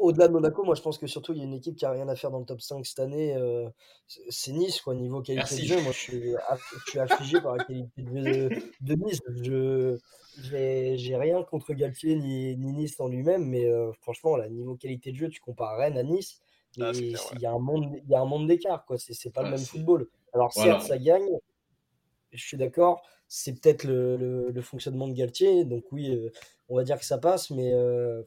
[0.00, 1.90] Au-delà de Monaco, moi je pense que surtout il y a une équipe qui a
[1.90, 3.34] rien à faire dans le top 5 cette année.
[3.36, 3.68] Euh,
[4.28, 4.94] c'est Nice, quoi.
[4.94, 6.34] Niveau qualité de jeu, moi je suis,
[6.86, 8.48] je suis affligé par la qualité de jeu
[8.80, 9.20] de, Nice.
[9.42, 9.98] Je,
[10.42, 15.12] j'ai rien contre Galtier ni, ni Nice en lui-même, mais euh, franchement, là, niveau qualité
[15.12, 16.40] de jeu, tu compares Rennes à Nice,
[16.80, 18.96] ah, il y a un monde, il y a un monde d'écart, quoi.
[18.98, 20.06] C'est pas le même football.
[20.32, 21.28] Alors certes, ça gagne,
[22.32, 23.02] je suis d'accord.
[23.28, 26.30] C'est peut-être le, le, fonctionnement de Galtier, donc oui, euh,
[26.68, 28.22] on va dire que ça passe, mais euh,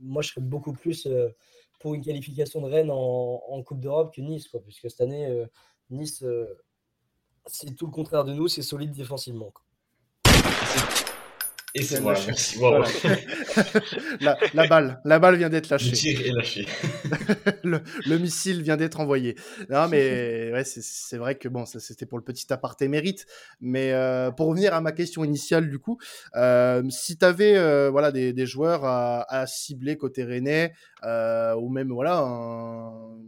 [0.00, 1.08] moi, je serais beaucoup plus
[1.80, 5.44] pour une qualification de Rennes en, en Coupe d'Europe que Nice, quoi, puisque cette année,
[5.90, 6.24] Nice,
[7.46, 9.52] c'est tout le contraire de nous, c'est solide défensivement.
[11.78, 12.58] Et c'est voilà, merci.
[14.54, 15.90] la, balle, la balle vient d'être lâchée.
[15.90, 16.66] Le tir est lâché.
[17.64, 19.36] le, missile vient d'être envoyé.
[19.70, 23.26] Non, mais ouais, c'est vrai que bon, c'était pour le petit aparté mérite.
[23.60, 25.98] Mais euh, pour revenir à ma question initiale, du coup,
[26.36, 30.72] euh, si tu avais euh, voilà, des, des joueurs à, à, cibler côté Rennais,
[31.04, 33.18] ou même voilà, un,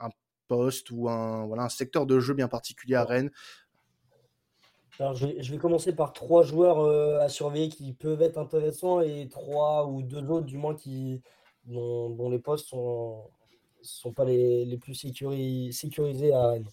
[0.00, 0.08] un
[0.48, 3.30] poste ou un, voilà, un secteur de jeu bien particulier à Rennes,
[4.98, 9.28] alors, je vais, commencer par trois joueurs euh, à surveiller qui peuvent être intéressants et
[9.28, 11.22] trois ou deux autres, du moins, qui,
[11.64, 13.28] dont, les postes sont,
[13.82, 16.68] sont pas les, les plus sécurisés à Rennes.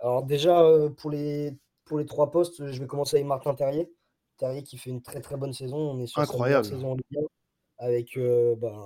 [0.00, 3.90] Alors, déjà, euh, pour les, pour les trois postes, je vais commencer avec Martin Terrier.
[4.36, 5.76] Terrier qui fait une très très bonne saison.
[5.76, 6.64] On est sur Incroyable.
[6.64, 8.76] saison en Ligue 1 avec euh, ben,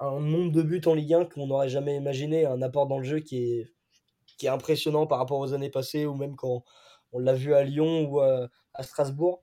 [0.00, 3.04] un nombre de buts en Ligue 1 qu'on n'aurait jamais imaginé, un apport dans le
[3.04, 3.72] jeu qui est,
[4.38, 6.64] qui est impressionnant par rapport aux années passées ou même quand
[7.14, 8.50] on l'a vu à Lyon ou à,
[8.82, 9.42] Strasbourg.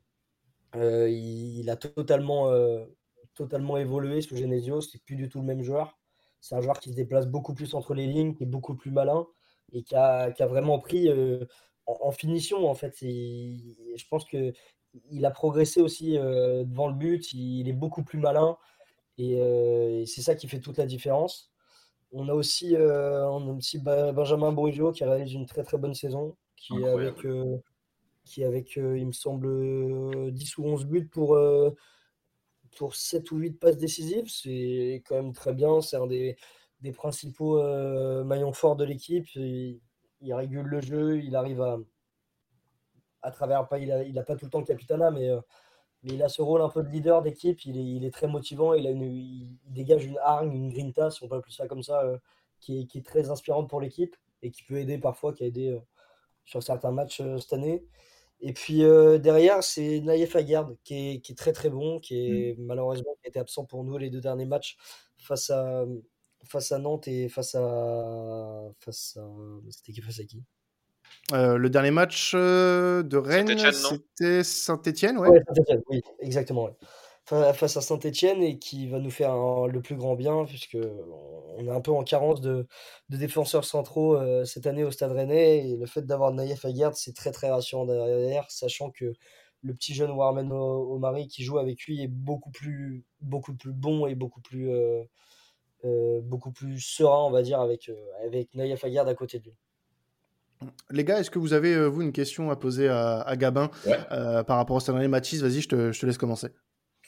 [0.76, 2.86] Euh, il, a totalement, euh,
[3.34, 4.82] totalement évolué sous Genesio.
[4.82, 5.98] C'est plus du tout le même joueur.
[6.42, 8.92] c'est un joueur qui se déplace beaucoup plus entre les lignes, qui est beaucoup plus
[8.92, 9.26] malin
[9.74, 11.10] et qui a, vraiment pris
[11.86, 12.94] en, finition, en fait.
[13.02, 14.54] je pense que
[15.10, 18.58] il a progressé aussi devant le but, il, est beaucoup plus malin
[19.18, 21.54] et, c'est ça qui fait toute la différence.
[22.12, 27.26] On a aussi, Benjamin Bourigeau qui réalise une très très bonne saison, qui est avec,
[28.24, 31.38] qui avec il me semble, 10 ou 11 buts pour,
[32.78, 34.30] pour 7 ou 8 passes décisives.
[34.30, 35.82] C'est quand même très bien.
[35.82, 36.36] C'est un des,
[36.82, 37.62] des principaux
[38.24, 39.28] maillons forts de l'équipe.
[39.36, 39.82] Il,
[40.22, 41.80] il, régule le jeu, il arrive à,
[43.24, 45.30] à travers, pas, il n'a il a pas tout le temps le capitana, mais,
[46.04, 47.66] mais il a ce rôle un peu de leader d'équipe.
[47.66, 48.76] Il est, il est, très motivant.
[48.76, 51.84] Il, a une, il, dégage une hargne, une grinta, si on peut appeler ça comme
[51.84, 52.04] ça,
[52.60, 55.48] qui, est, qui, est, très inspirante pour l'équipe et qui peut aider parfois, qui a
[55.48, 55.80] aidé
[56.46, 57.84] sur certains matchs cette année.
[58.42, 58.80] Et puis
[59.20, 62.66] derrière, c'est Naïef Aguerd qui est, qui est, très très bon, qui est mmh.
[62.66, 64.78] malheureusement qui a été absent pour nous les deux derniers matchs
[65.20, 65.86] face à,
[66.46, 68.64] face à Nantes et face à.
[68.80, 69.28] Face à...
[69.70, 70.44] C'était qui face à qui?
[71.34, 75.30] Euh, le dernier match euh, de Rennes, c'était Saint-Etienne, ouais.
[75.30, 76.70] ouais Saint-Etienne, oui, exactement.
[77.26, 79.36] Face à Saint-Etienne et qui va nous faire
[79.68, 80.78] le plus grand bien, puisque
[81.58, 82.68] on est un peu en carence de,
[83.10, 85.70] de défenseurs centraux euh, cette année au Stade Rennais.
[85.70, 89.14] Et le fait d'avoir Naïef Aguerd, c'est très très rassurant derrière, sachant que
[89.64, 94.08] le petit jeune Warman Omari qui joue avec lui est beaucoup plus, beaucoup plus bon
[94.08, 94.72] et beaucoup plus,
[96.24, 97.92] beaucoup plus serein, on va dire, avec,
[98.26, 99.54] avec Naïef Aguerd à côté de lui.
[100.90, 104.44] Les gars, est-ce que vous avez, euh, vous, une question à poser à, Gabin euh,
[104.44, 106.50] par rapport au Stade Mathis, vas-y, je te, laisse commencer.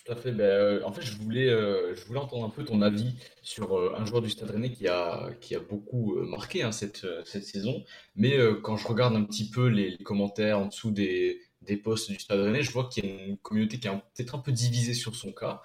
[0.03, 0.31] Tout à fait.
[0.31, 4.05] Ben, euh, en fait, je voulais, je voulais entendre un peu ton avis sur un
[4.05, 7.83] joueur du Stade Rennais qui a, qui a beaucoup marqué hein, cette, cette saison.
[8.15, 12.19] Mais quand je regarde un petit peu les, commentaires en dessous des, des posts du
[12.19, 14.93] Stade Rennais, je vois qu'il y a une communauté qui est peut-être un peu divisée
[14.93, 15.61] sur son cas,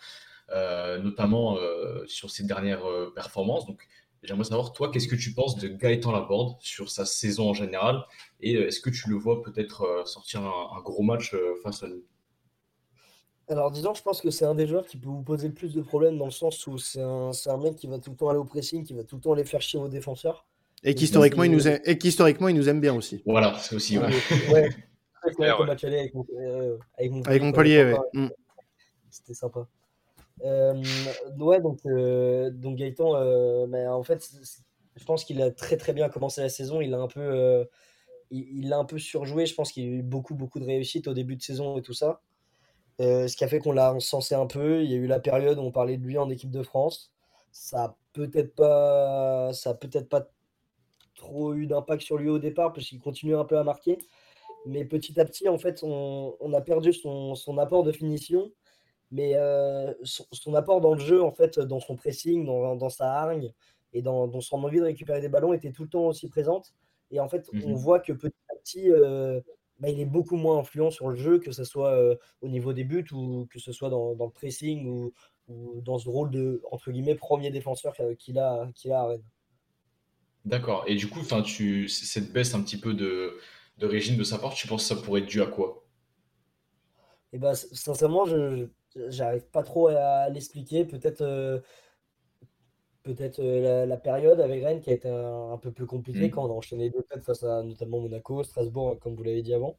[1.03, 1.59] notamment
[2.07, 3.66] sur ses dernières performances.
[3.66, 3.88] Donc,
[4.22, 8.05] J'aimerais savoir, toi, qu'est-ce que tu penses de Gaëtan Laborde sur sa saison en général?
[8.40, 11.83] Et euh, est-ce que tu le vois peut-être euh, sortir un, gros match euh, face
[11.85, 12.03] à nous?
[13.49, 15.75] Alors, disons, je pense que c'est un des joueurs qui peut vous poser le plus
[15.75, 18.29] de problèmes dans le sens où c'est un, un, mec qui va tout le temps
[18.29, 20.47] aller au pressing, qui va tout le temps aller faire chier aux défenseurs.
[20.85, 23.23] Et qu'historiquement, il, nous aime, et historiquement, il nous aime bien aussi.
[23.27, 23.99] Voilà, c'est aussi.
[23.99, 24.07] Ouais.
[24.53, 24.69] ouais.
[25.23, 28.29] avec, avec, avec Montpellier, mm.
[29.11, 29.67] C'était sympa.
[30.45, 30.83] Euh,
[31.39, 34.31] ouais, donc, euh, donc Gaëtan, euh, mais en fait,
[34.97, 36.81] je pense qu'il a très très bien commencé la saison.
[36.81, 37.67] Il a un peu,
[38.31, 39.47] il, a un peu surjoué.
[39.47, 41.95] Je pense qu'il a eu beaucoup beaucoup de réussite au début de saison et tout
[41.95, 42.21] ça.
[42.99, 44.83] Ce qui a fait qu'on l'a encensé un peu.
[44.83, 47.13] Il y a eu la période où on parlait de lui en équipe de France.
[47.53, 50.29] Ça peut-être pas, ça peut-être pas
[51.15, 53.99] trop eu d'impact sur lui au départ parce qu'il continue un peu à marquer.
[54.67, 58.51] Mais petit à petit, en fait, on, on a perdu son, son, apport de finition
[59.11, 59.35] mais
[60.03, 63.53] son, apport dans le jeu, en fait, dans son pressing, dans, sa hargne
[63.93, 66.75] et dans, son envie de récupérer des ballons était tout le temps aussi présente.
[67.11, 68.91] Et en fait, on mmh voit que petit à petit,
[69.79, 71.97] bah, il est beaucoup moins influent sur le jeu, que ce soit
[72.41, 75.12] au niveau des buts ou que ce soit dans, le pressing ou,
[75.83, 79.23] dans ce rôle de, entre guillemets, premier défenseur qu'il a, qu'il a à Rennes.
[80.45, 80.85] D'accord.
[80.87, 83.38] Et du coup, tu, cette baisse un petit peu de,
[83.79, 85.85] de régime de sa part, tu penses que ça pourrait être dû à quoi?
[87.33, 88.69] Et eh ben, sincèrement, je,
[89.09, 90.85] j'arrive pas trop à l'expliquer.
[90.85, 91.61] Peut-être euh,
[93.14, 96.31] peut-être euh, la, période avec Rennes qui a été un, peu plus compliquée mmh.
[96.31, 99.55] quand on a enchaîné deux têtes face à notamment Monaco, Strasbourg, comme vous l'avez dit
[99.55, 99.77] avant.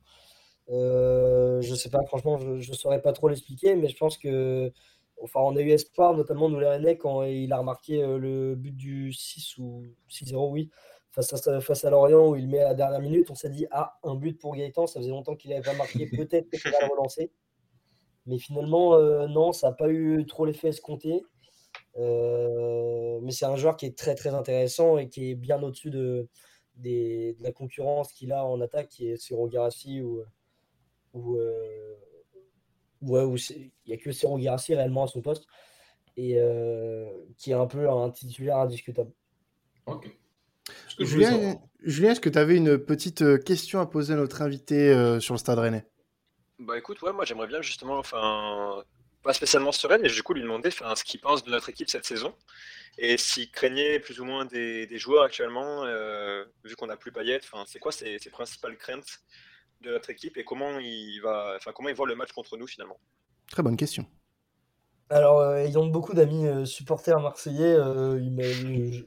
[0.70, 4.72] Euh, je sais pas, franchement, je ne saurais pas trop l'expliquer, mais je pense que.
[5.22, 8.72] Enfin, on a eu espoir, notamment nous les Rennais, quand il a remarqué le but
[8.72, 10.70] du 6 ou 6-0, oui,
[11.12, 13.30] face à, face à Lorient, où il met à la dernière minute.
[13.30, 16.06] On s'est dit, ah, un but pour Gaëtan, ça faisait longtemps qu'il n'avait pas marqué,
[16.18, 17.32] peut-être qu'il va le relancer.
[18.28, 21.24] Mais finalement, euh, non, ça n'a pas eu trop l'effet escompté.
[21.98, 25.90] Euh, mais c'est un joueur qui est très très intéressant et qui est bien au-dessus
[25.90, 26.28] de,
[26.76, 30.24] de la concurrence qu'il a en attaque, qui est Ciro Garassi ou,
[31.14, 31.96] ou, euh,
[33.02, 35.46] ouais, il n'y a que Ciro Garassi réellement à son poste
[36.16, 36.38] et
[37.38, 39.12] qui est un peu un titulaire indiscutable.
[39.86, 40.10] Ok.
[41.00, 45.34] Julien, Julien est-ce que tu avais une petite question à poser à notre invité sur
[45.34, 45.86] le Stade Rennais?
[46.60, 48.84] Bah écoute, ouais, moi j'aimerais bien justement, enfin,
[49.24, 51.90] pas spécialement sereine, mais du coup lui demander enfin, ce qu'il pense de notre équipe
[51.90, 52.34] cette saison
[52.98, 57.40] et s'il craignait plus ou moins des, joueurs actuellement, euh, vu qu'on n'a plus Payet,
[57.42, 59.20] enfin, c'est quoi ses, principales craintes
[59.82, 62.68] de notre équipe et comment il va, enfin, comment il voit le match contre nous
[62.68, 63.00] finalement?
[63.50, 64.06] Très bonne question.
[65.10, 69.04] Alors, euh, ayant beaucoup d'amis euh, supporters marseillais, je,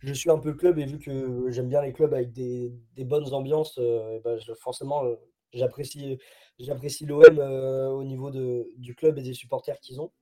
[0.00, 2.72] je, suis un, peu le club et vu que j'aime bien les clubs avec des,
[2.98, 3.78] bonnes ambiances,
[4.24, 5.04] bah, forcément
[5.52, 6.18] j'apprécie
[6.58, 10.12] j'apprécie l'OM euh, au niveau de, du club et des supporters qu'ils ont.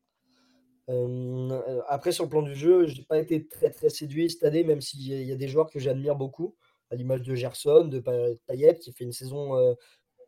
[1.89, 4.65] après, sur le plan du jeu, je n'ai pas été très très séduit cette année,
[4.65, 6.57] même s'il y, a des joueurs que j'admire beaucoup,
[6.91, 8.01] à l'image de Gerson, de
[8.47, 9.77] Payet, qui fait une saison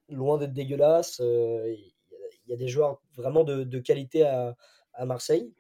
[0.09, 1.19] loin d'être dégueulasse.
[1.21, 1.93] Il
[2.49, 4.57] y, a des joueurs vraiment de, qualité à,
[5.05, 5.53] Marseille.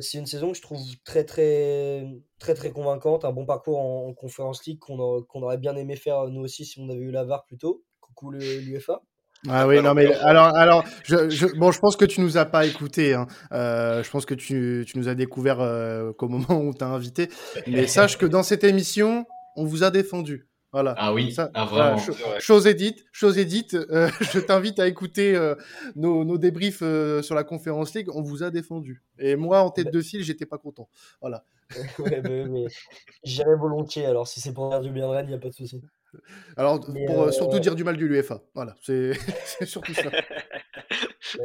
[0.00, 2.04] c'est une saison que je trouve très très
[2.38, 6.40] très très convaincante, un bon parcours en, Conférence League qu'on aurait bien aimé faire nous
[6.40, 7.84] aussi si on avait eu la VAR plus tôt.
[8.14, 9.00] Coucou l'UFA.
[9.48, 12.64] Ah oui, non, mais alors, alors je, bon, je pense que tu nous as pas
[12.64, 13.12] écouté.
[13.12, 13.26] Hein.
[13.52, 16.88] Euh, je pense que tu, tu nous as découvert euh, qu'au moment où tu as
[16.88, 17.28] invité.
[17.66, 20.48] Mais sache que dans cette émission, on vous a défendu.
[20.72, 20.94] Voilà.
[20.96, 21.98] Ah oui, ça, ah, vraiment.
[22.38, 23.74] chose édite, chose édite.
[23.74, 25.38] Euh, je t'invite à écouter
[25.94, 26.82] nos, nos, débriefs
[27.22, 28.08] sur la conférence League.
[28.14, 29.02] On vous a défendu.
[29.18, 30.88] Et moi, en tête de file, j'étais pas content.
[31.20, 31.44] Voilà.
[31.98, 32.64] ouais, mais, mais
[33.24, 34.06] j'irai volontiers.
[34.06, 35.82] Alors, si c'est pour faire du bien de Rennes, il n'y a pas de souci.
[36.56, 38.42] Alors, pour euh, surtout dire du mal du l'UFA.
[38.54, 39.14] Voilà, c'est
[39.64, 40.10] surtout ça.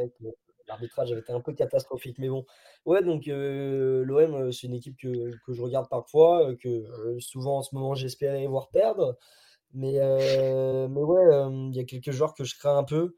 [0.68, 2.44] L'arbitrage avait été un peu catastrophique, mais bon.
[2.86, 6.84] Ouais, donc euh, l'OM, euh, c'est une équipe que, que, je regarde parfois, que
[7.18, 9.16] souvent en ce moment j'espérais voir perdre.
[9.72, 11.24] Mais, mais ouais,
[11.70, 13.16] il y a quelques joueurs que je crains un peu.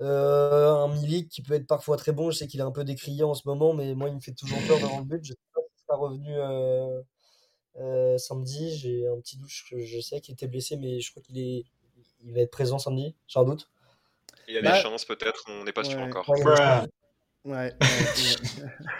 [0.00, 3.22] un Milik qui peut être parfois très bon, je sais qu'il est un peu décrié
[3.22, 5.24] en ce moment, mais moi il me fait toujours peur devant le but.
[5.24, 7.04] Je sais pas si sera revenu
[7.80, 11.22] euh, samedi, j'ai un petit douche que je sais qu'il était blessé, mais je crois
[11.22, 11.64] qu'il est,
[12.24, 13.68] il va être présent samedi, j'ai un doute.
[14.46, 16.28] Il y a des bah, chances peut-être, on n'est pas sûr encore.
[17.44, 17.74] Ouais,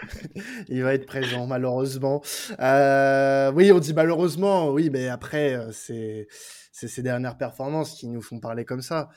[0.67, 2.21] il va être présent malheureusement.
[2.59, 6.27] Euh, oui, on dit malheureusement, oui, mais après euh, c'est
[6.71, 9.09] c'est ces dernières performances qui nous font parler comme ça.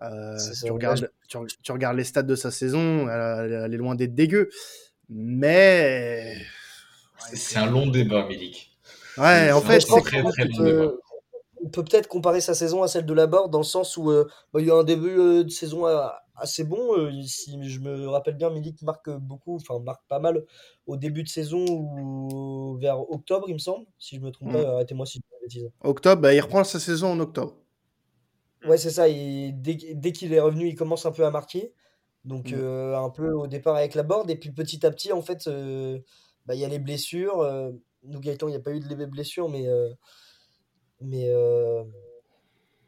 [0.00, 4.50] tu, regardes, tu, regardes les stats de sa saison, elle, est loin d'être dégueu,
[5.08, 6.36] mais
[7.32, 8.75] c'est un long débat, Milik.
[9.18, 10.22] Ouais, en fait, c'est très,
[11.66, 14.26] on peut peut-être comparer sa saison à celle de Laborde dans le sens où euh,
[14.52, 17.10] bah, il y a un début euh, de saison euh, assez bon.
[17.24, 20.44] si je me rappelle bien, Milik marque beaucoup, enfin marque pas mal
[20.86, 23.86] au début de saison ou vers octobre, il me semble.
[23.98, 24.66] Si je me trompe pas, mm.
[24.66, 27.56] arrêtez-moi si je dis Octobre, bah, il reprend sa saison en octobre.
[28.66, 29.08] Ouais, c'est ça.
[29.08, 31.72] Et dès, qu'il est revenu, il commence un peu à marquer.
[32.24, 32.94] Donc mm.
[32.94, 34.30] un peu au départ avec la board.
[34.30, 35.48] Et puis petit à petit, en fait,
[36.44, 37.72] bah, il y a les blessures.
[38.06, 39.66] Nous, Gaëtan, il n'y a pas eu de blessures, mais
[41.00, 41.84] mais euh,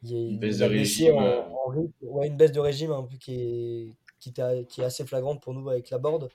[0.02, 1.16] il y a une baisse de régime.
[2.02, 5.54] ouais, une baisse de régime un peu qui est, qui, qui est assez flagrante pour
[5.54, 6.31] nous avec la board.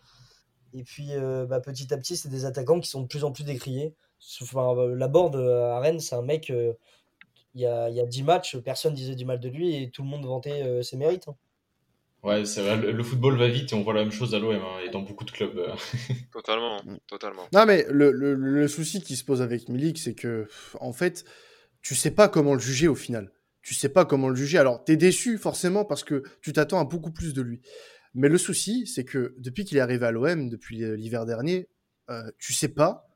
[0.74, 3.32] Et puis euh, bah, petit à petit, c'est des attaquants qui sont de plus en
[3.32, 3.94] plus décriés.
[4.42, 8.24] Enfin, euh, la board à Rennes, c'est un mec, il y, a, y a 10
[8.24, 11.28] matchs, personne disait du mal de lui et tout le monde vantait ses mérites.
[11.28, 11.36] Hein.
[12.24, 14.56] Ouais, c'est vrai, le, football va vite et on voit la même chose à l'OM
[14.56, 15.60] hein, et dans beaucoup de clubs.
[16.32, 17.44] totalement, totalement.
[17.52, 20.48] Non, mais le, le, le souci qui se pose avec Milik, c'est que,
[20.80, 21.26] en fait,
[21.82, 23.32] tu sais pas comment le juger au final.
[23.62, 24.58] Tu sais pas comment le juger.
[24.58, 27.62] Alors, tu es déçu forcément parce que tu t'attends à beaucoup plus de lui.
[28.14, 31.68] Mais le souci, c'est que depuis qu'il est arrivé à l'OM, depuis euh, l'hiver dernier,
[32.10, 33.08] euh, tu sais pas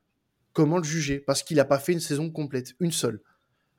[0.52, 3.22] comment le juger parce qu'il n'a pas fait une saison complète, une seule.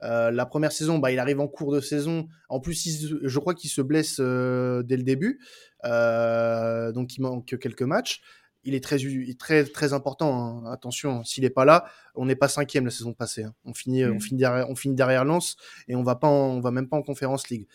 [0.04, 2.28] Euh, la première saison, bah, il arrive en cours de saison.
[2.48, 5.40] En plus, je crois qu'il se blesse dès le début,
[5.84, 8.22] donc il manque quelques matchs
[8.64, 8.98] il est très,
[9.38, 10.64] très, très important.
[10.66, 10.72] Hein.
[10.72, 11.86] Attention, s'il n'est pas là,
[12.16, 13.44] on n'est pas cinquième la saison passée.
[13.44, 13.54] Hein.
[13.66, 14.22] On, finit, on, mmh.
[14.22, 15.56] finit derrière, on finit derrière Lens
[15.88, 17.68] et on va pas on va même pas en Conférence League.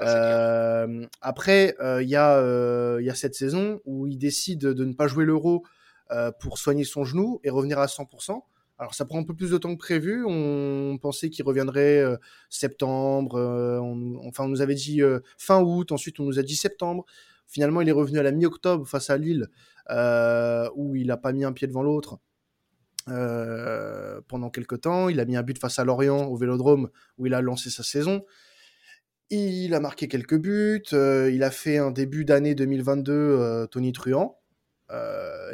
[0.00, 4.92] Euh, après, euh, il y, euh, y, a cette saison où il décide de ne
[4.92, 5.64] pas jouer l'Euro
[6.38, 8.40] pour soigner son genou et revenir à 100%.
[8.78, 10.24] Alors ça prend un peu plus de temps que prévu.
[10.26, 12.02] On pensait qu'il reviendrait
[12.50, 13.38] septembre.
[14.26, 15.00] enfin, on nous avait dit
[15.38, 15.92] fin août.
[15.92, 17.04] Ensuite, on nous a dit septembre.
[17.46, 19.48] Finalement, il est revenu à la mi-octobre face à Lille,
[19.90, 22.18] euh, où il n'a pas mis un pied devant l'autre.
[23.08, 27.26] Euh, pendant quelques temps, il a mis un but face à Lorient au Vélodrome où
[27.26, 28.24] il a lancé sa saison.
[29.30, 30.82] Il a marqué quelques buts.
[30.92, 34.40] Euh, il a fait un début d'année 2022 Tony Truant.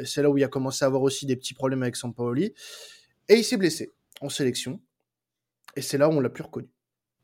[0.03, 2.53] c'est là où il a commencé à avoir aussi des petits problèmes avec Sampaoli.
[3.31, 4.81] Et il s'est blessé en sélection.
[5.77, 6.67] Et c'est là où on l'a plus reconnu.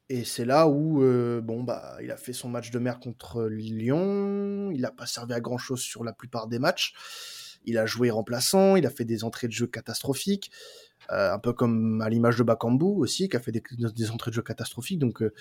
[0.07, 3.43] Et c'est là où euh, bon bah il a fait son match de mer contre
[3.43, 4.71] Lyon.
[4.71, 6.93] Il n'a pas servi à grand chose sur la plupart des matchs.
[7.65, 8.77] Il a joué remplaçant.
[8.77, 10.49] Il a fait des entrées de jeu catastrophiques,
[11.11, 14.35] euh, un peu comme à l'image de Bakambu aussi, qui a fait des, entrées de
[14.35, 14.99] jeu catastrophiques.
[14.99, 15.33] Donc euh,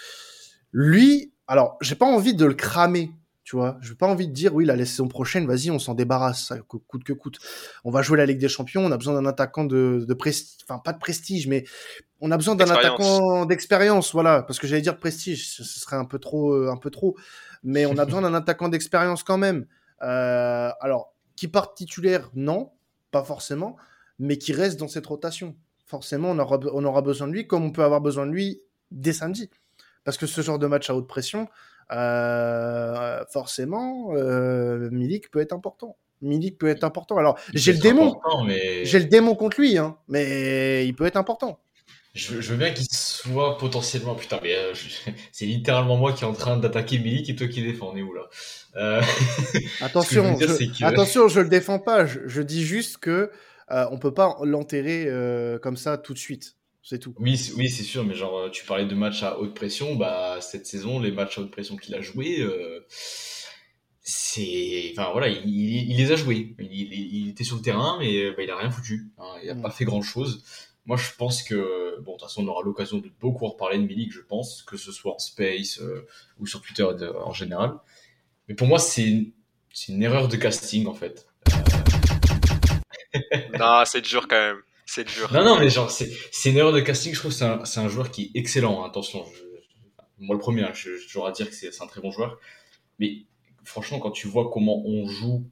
[0.72, 3.12] lui, alors j'ai pas envie de le cramer
[3.46, 5.94] tu vois, je n'ai pas envie de dire, oui, la saison prochaine, vas-y, on s'en
[5.94, 7.38] débarrasse, ça, coûte que coûte.
[7.84, 10.56] On va jouer la Ligue des Champions, on a besoin d'un attaquant de, de prestige,
[10.68, 11.62] enfin, pas de prestige, mais
[12.20, 16.06] on a besoin d'un attaquant d'expérience, voilà, parce que j'allais dire prestige, ce serait un
[16.06, 17.16] peu trop, euh, un peu trop,
[17.62, 19.66] mais on a besoin d'un attaquant d'expérience quand même.
[20.02, 22.72] Euh, alors, qui part titulaire, non,
[23.12, 23.76] pas forcément,
[24.18, 25.54] mais qui reste dans cette rotation.
[25.86, 28.60] Forcément, on aura, on aura besoin de lui, comme on peut avoir besoin de lui
[28.90, 29.50] dès samedi.
[30.02, 31.48] Parce que ce genre de match à haute pression,
[31.92, 35.96] euh, forcément, euh, Milik peut être important.
[36.22, 37.18] Milik peut être important.
[37.18, 38.18] Alors, j'ai le démon.
[38.82, 41.60] J'ai le démon contre lui, hein, mais il peut être important.
[42.14, 44.14] Je, veux bien qu'il soit potentiellement.
[44.14, 44.72] Putain, mais euh,
[45.32, 47.90] c'est littéralement moi qui est en train d'attaquer Milik et toi qui défends.
[47.92, 48.22] On est où là?
[48.76, 49.02] Euh,
[49.80, 50.84] Attention, je...
[50.84, 52.06] attention, je le défends pas.
[52.06, 53.30] Je, dis juste que
[53.68, 55.08] on peut pas l'enterrer
[55.62, 56.56] comme ça tout de suite.
[56.88, 57.14] C'est tout.
[57.18, 58.04] Oui, oui, c'est sûr.
[58.04, 59.96] Mais genre, tu parlais de matchs à haute pression.
[59.96, 62.46] Bah, cette saison, les matchs à haute pression qu'il a joués
[64.08, 68.30] c'est enfin voilà il, il, les a joués il, il, était sur le terrain mais
[68.30, 69.62] bah, il a rien foutu hein, il a mm.
[69.62, 70.44] pas fait grand chose
[70.84, 73.82] moi je pense que bon de toute façon on aura l'occasion de beaucoup reparler de
[73.82, 76.06] Milik je pense que ce soit en space euh,
[76.38, 77.72] ou sur Twitter en général
[78.46, 79.32] mais pour moi c'est
[79.74, 81.26] c'est une erreur de casting en fait
[83.58, 86.10] non c'est dur quand même c'est dur non non mais genre c'est
[86.46, 88.82] une erreur de casting je trouve que c'est un, c'est un joueur qui est excellent
[88.82, 89.24] hein, attention
[90.18, 92.38] moi le premier hein, je, je, toujours à dire que c'est un très bon joueur
[92.98, 93.26] mais
[93.66, 95.44] franchement, quand tu vois comment on joue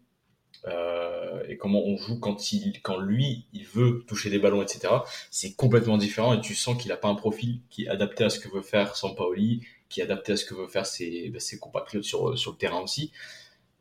[0.66, 4.94] euh, et comment on joue quand, il, quand lui, il veut toucher des ballons, etc.,
[5.30, 8.30] c'est complètement différent et tu sens qu'il n'a pas un profil qui est adapté à
[8.30, 11.40] ce que veut faire Sampaoli, qui est adapté à ce que veut faire ses, bah,
[11.40, 13.12] ses compatriotes sur, sur le terrain aussi.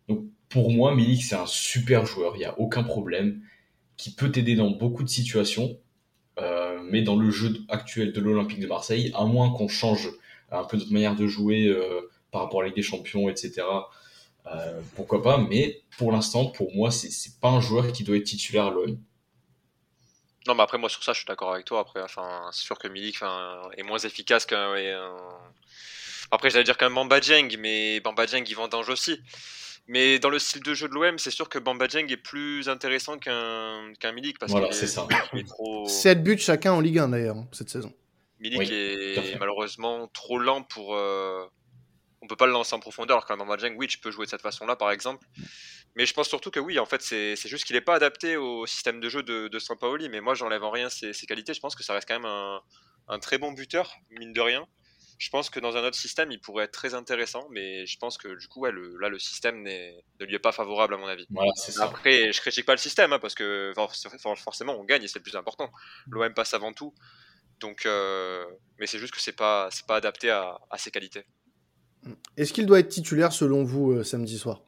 [0.09, 3.41] Donc pour moi, Milik, c'est un super joueur, il n'y a aucun problème,
[3.97, 5.77] qui peut t'aider dans beaucoup de situations,
[6.39, 10.09] euh, mais dans le jeu actuel de l'Olympique de Marseille, à moins qu'on change
[10.51, 13.63] un peu notre manière de jouer euh, par rapport à la Ligue des Champions, etc.,
[14.45, 18.25] euh, pourquoi pas, mais pour l'instant, pour moi, c'est pas un joueur qui doit être
[18.25, 18.97] titulaire à l'OM.
[20.45, 21.79] Non, mais après, moi, sur ça, je suis d'accord avec toi.
[21.79, 23.19] Après, enfin, c'est sûr que Milik
[23.77, 24.75] est moins efficace qu'un.
[26.31, 29.21] Après, j'allais dire qu'un Bamba Dieng, mais Bamba Dieng, il vendange aussi.
[29.87, 32.69] Mais dans le style de jeu de l'OM, c'est sûr que Bamba Dieng est plus
[32.69, 34.39] intéressant qu'un qu'un Milik.
[34.39, 35.07] Parce voilà, c'est ça.
[35.85, 37.93] 7 buts chacun en Ligue 1 d'ailleurs, hein, cette saison.
[38.39, 41.45] Milik est malheureusement trop lent pour, euh,
[42.21, 44.29] on peut pas le lancer en profondeur, alors qu'un Bamba oui, tu peux jouer de
[44.29, 45.25] cette façon-là, par exemple.
[45.95, 48.65] Mais je pense surtout que oui, en fait, c'est juste qu'il n'est pas adapté au
[48.65, 50.09] système de jeu de, de Sampaoli.
[50.09, 51.53] Mais moi, j'enlève en rien ses, qualités.
[51.53, 52.61] Je pense que ça reste quand même
[53.07, 54.65] un, très bon buteur, mine de rien.
[55.23, 58.17] Je pense que dans un autre système, il pourrait être très intéressant, mais je pense
[58.17, 61.25] que du coup, le, là, le système ne lui est pas favorable, à mon avis.
[61.79, 63.71] Après, je critique pas le système, hein, parce que
[64.35, 65.71] forcément, on gagne et c'est le plus important.
[66.09, 66.93] L'OM passe avant tout.
[67.61, 68.43] Donc, euh,
[68.79, 71.23] mais c'est juste que c'est pas, pas adapté à ses qualités.
[72.35, 74.61] Est-ce qu'il doit être titulaire selon vous euh, samedi soir?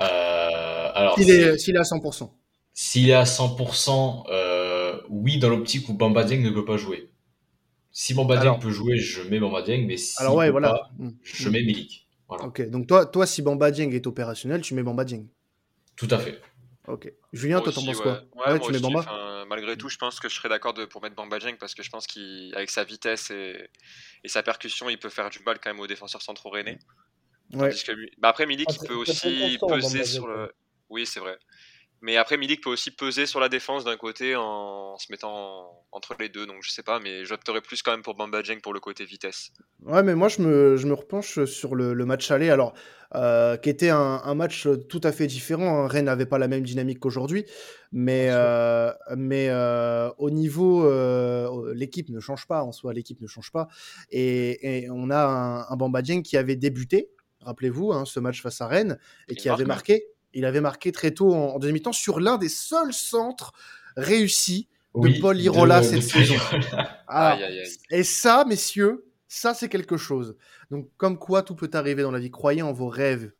[0.00, 2.30] Euh, alors, S'il est, est, à 100%.
[2.72, 7.10] S'il est à 100%, euh, oui, dans l'optique où Bamba Dieng ne peut pas jouer.
[7.96, 10.70] Si Bamba Dieng peut jouer, je mets Bamba Dieng, mais si alors, ouais, voilà.
[10.70, 11.10] Pas, mm.
[11.22, 12.08] je mets Milik.
[12.28, 12.44] Voilà.
[12.46, 15.28] Ok, donc toi, toi, si Bamba Dieng est opérationnel, tu mets Bamba Dieng.
[15.94, 16.42] Tout à fait.
[16.88, 17.12] Ok.
[17.32, 20.34] Julien, toi, t'en penses quoi ouais, tu mets Bamba Malgré tout, je pense que je
[20.34, 23.68] serais d'accord pour mettre Bamba Dieng parce que je pense qu'avec sa vitesse et,
[24.24, 26.80] et, sa percussion, il peut faire du mal quand même aux défenseurs centraux rennais.
[27.52, 27.70] Ouais.
[28.18, 30.52] Bah après, Milik, ah, peut aussi peser sur le.
[30.88, 31.38] Oui, c'est vrai.
[32.02, 36.14] Mais après, Milik peut aussi peser sur la défense d'un côté en, se mettant entre
[36.20, 36.46] les deux.
[36.46, 39.04] Donc je sais pas, mais j'opterais plus quand même pour Bamba Dieng pour le côté
[39.06, 39.52] vitesse.
[39.82, 42.50] Ouais, mais moi je me, je me repenche sur le, match aller.
[42.50, 42.74] Alors,
[43.14, 45.84] euh, qui était un, match tout à fait différent.
[45.84, 45.88] Hein.
[45.88, 47.46] Rennes n'avait pas la même dynamique qu'aujourd'hui.
[47.90, 50.86] Mais, euh, mais euh, au niveau.
[51.72, 52.92] l'équipe ne change pas en soi.
[52.92, 53.68] L'équipe ne change pas.
[54.10, 57.08] Et, on a un, un Bamba Dieng qui avait débuté.
[57.44, 60.06] Rappelez-vous, hein, ce match face à Rennes, et qui avait marqué.
[60.34, 63.52] Il avait marqué très tôt en, deuxième mi-temps sur l'un des seuls centres
[63.96, 66.36] réussis de Paul Irola cette saison.
[67.06, 67.38] Ah,
[67.90, 70.36] et ça, messieurs, ça c'est quelque chose.
[70.72, 72.30] Donc comme quoi tout peut arriver dans la vie.
[72.30, 73.30] Croyez en vos rêves.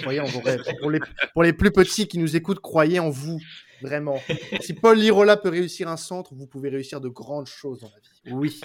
[0.00, 0.62] Croyez en vos rêves.
[0.80, 0.98] Pour les,
[1.32, 3.38] pour les plus petits qui nous écoutent, croyez en vous.
[3.80, 4.20] Vraiment.
[4.60, 7.98] Si Paul Lirola peut réussir un centre, vous pouvez réussir de grandes choses dans la
[7.98, 8.34] vie.
[8.36, 8.60] Oui.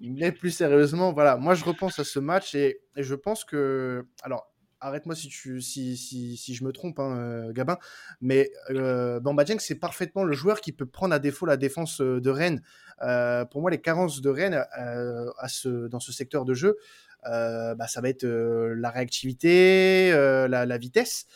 [0.00, 1.36] Mais plus sérieusement, voilà.
[1.36, 4.06] Moi, je repense à ce match et, et je pense que.
[4.22, 4.49] Alors,
[4.80, 7.78] arrête-moi si, tu, si, si, si, je me trompe, hein, euh, Gabin,
[8.20, 12.00] mais euh, Bamba Dieng, c'est parfaitement le joueur qui peut prendre à défaut la défense
[12.00, 12.62] euh, de Rennes.
[13.02, 16.76] Euh, pour moi, les carences de Rennes à ce, dans ce secteur de jeu,
[17.22, 21.26] bah, ça va être la réactivité, la, la, vitesse,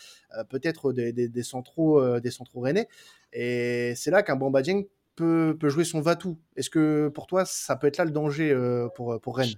[0.51, 2.89] peut-être des, des, des, centraux, des centraux rennais.
[3.33, 4.85] Et c'est là qu'un Bamba Dieng
[5.17, 6.39] peut, peut jouer son va-tout.
[6.57, 8.55] Est-ce que pour toi, ça peut être là le danger
[8.95, 9.55] pour, pour Rennes?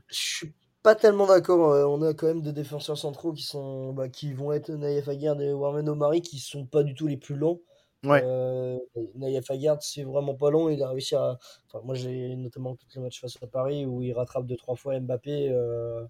[0.86, 1.72] Pas tellement d'accord.
[1.72, 5.08] Euh, on a quand même des défenseurs centraux qui sont bah, qui vont être Naïef
[5.08, 7.60] Aguerd et Warmen Omari qui sont pas du tout les plus longs.
[8.04, 8.22] Ouais.
[8.24, 8.78] Euh,
[9.16, 10.68] Naïef Aguerd, c'est vraiment pas long.
[10.68, 11.40] Il a réussi à.
[11.66, 14.76] Enfin, moi, j'ai notamment tous les matchs face à Paris où il rattrape deux trois
[14.76, 15.48] fois Mbappé.
[15.50, 16.04] Euh,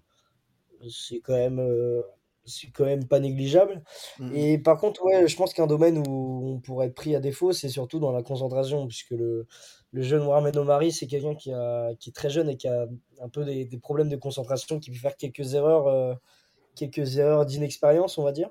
[0.87, 2.03] c'est quand même euh,
[2.47, 3.83] c'est quand même pas négligeable.
[4.19, 7.19] Mmh et par contre, ouais, je pense qu'un domaine où on pourrait être pris à
[7.19, 9.47] défaut, c'est surtout dans la concentration, puisque le,
[9.91, 12.87] le jeune Mohamed Omari, c'est quelqu'un qui, a, qui est très jeune et qui a
[13.21, 16.13] un peu des, des problèmes de concentration, qui peut faire quelques erreurs, euh,
[16.75, 18.49] quelques erreurs d'inexpérience, on va dire.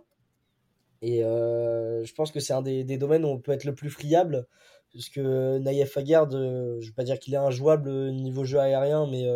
[1.02, 3.90] Et je pense que c'est un des, des, domaines où on peut être le plus
[3.90, 4.46] friable.
[4.92, 9.06] Parce que Naïef Aguerd, je ne vais pas dire qu'il est injouable niveau jeu aérien,
[9.06, 9.26] mais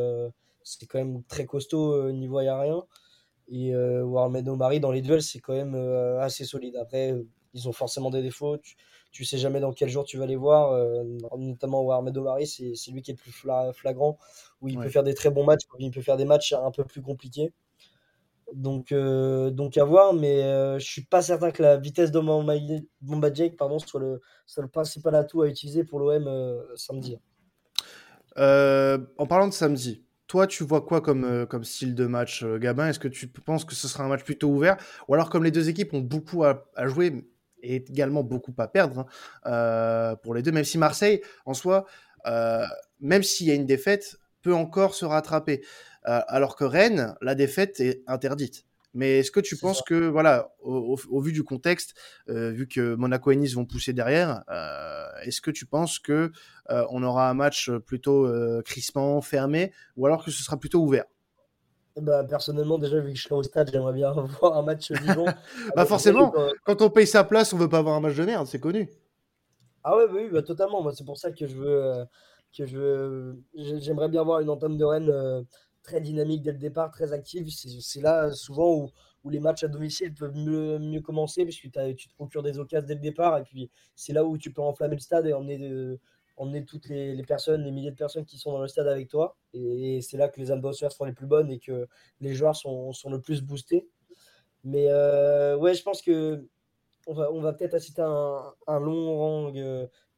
[0.62, 2.84] c'est quand même très costaud niveau aérien.
[3.50, 5.74] Et Warmed Omari, dans les duels, c'est quand même
[6.20, 6.76] assez solide.
[6.76, 7.14] Après,
[7.52, 8.58] ils ont forcément des défauts.
[8.58, 8.76] Tu,
[9.10, 10.78] tu sais jamais dans quel jour tu vas les voir.
[11.36, 14.18] notamment Warmed Omari, c'est lui qui est le plus flagrant,
[14.60, 16.84] où il peut faire des très bons matchs, il peut faire des matchs un peu
[16.84, 17.52] plus compliqués.
[18.52, 22.20] Donc, euh, donc à voir, mais euh, je suis pas certain que la vitesse de
[22.20, 27.18] Bomba Jake pardon, soit, le, soit le principal atout à utiliser pour l'OM euh, samedi.
[28.36, 32.88] en parlant de samedi, toi, tu vois quoi comme, comme style de match, Gabin?
[32.88, 34.76] Est-ce que tu penses que ce sera un match plutôt ouvert?
[35.08, 37.26] Ou alors, comme les deux équipes ont beaucoup à, jouer
[37.62, 39.06] et également beaucoup à perdre
[39.44, 41.84] hein, pour les deux, même si Marseille, en soi,
[43.00, 45.62] même s'il y a une défaite, peut encore se rattraper.
[46.08, 48.64] Euh, alors que Rennes, la défaite est interdite.
[48.92, 51.94] Mais est-ce que tu penses que, voilà, au, vu du contexte,
[52.28, 56.32] euh, vu que Monaco et Nice vont pousser derrière, euh, est-ce que tu penses que
[56.68, 58.28] on aura un match plutôt
[58.64, 61.04] crispant, fermé, ou alors que ce sera plutôt ouvert?
[62.00, 65.26] Bah, personnellement, déjà, vu que je serai au stade, j'aimerais bien voir un match vivant.
[65.76, 66.32] bah, forcément,
[66.64, 68.88] quand on paye sa place, on veut pas avoir un match de merde, c'est connu.
[69.82, 70.82] Ah ouais, bah oui, bah, totalement.
[70.82, 72.06] Moi, c'est pour ça que je veux,
[72.56, 75.44] que je j'aimerais bien voir une entame de Rennes
[75.82, 77.48] très dynamique dès le départ, très active.
[77.50, 78.90] C'est là souvent où,
[79.24, 81.70] où, les matchs à domicile peuvent mieux, mieux commencer puisque tu
[82.08, 83.38] te procures des occasions dès le départ.
[83.38, 85.98] Et puis c'est là où tu peux enflammer le stade et emmener,
[86.36, 89.36] emmener toutes les, personnes, les milliers de personnes qui sont dans le stade avec toi.
[89.52, 91.86] Et, c'est là que les atmosphères sont les plus bonnes et que
[92.20, 93.86] les joueurs sont, sont le plus boostés.
[94.64, 96.46] Mais euh, ouais, je pense que
[97.06, 99.52] on va, on va peut-être assister à un, un long rang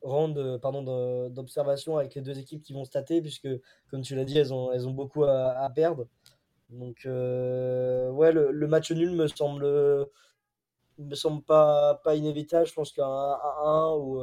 [0.02, 3.48] rendre pardon, d'observation avec les deux équipes qui vont stater, puisque,
[3.90, 6.06] comme tu l'as dit, elles ont, elles ont beaucoup à, perdre.
[6.70, 9.66] Donc, euh, ouais, le, match nul me semble,
[10.98, 12.66] me semble pas, pas inévitable.
[12.66, 14.20] Je pense qu'un 1 ou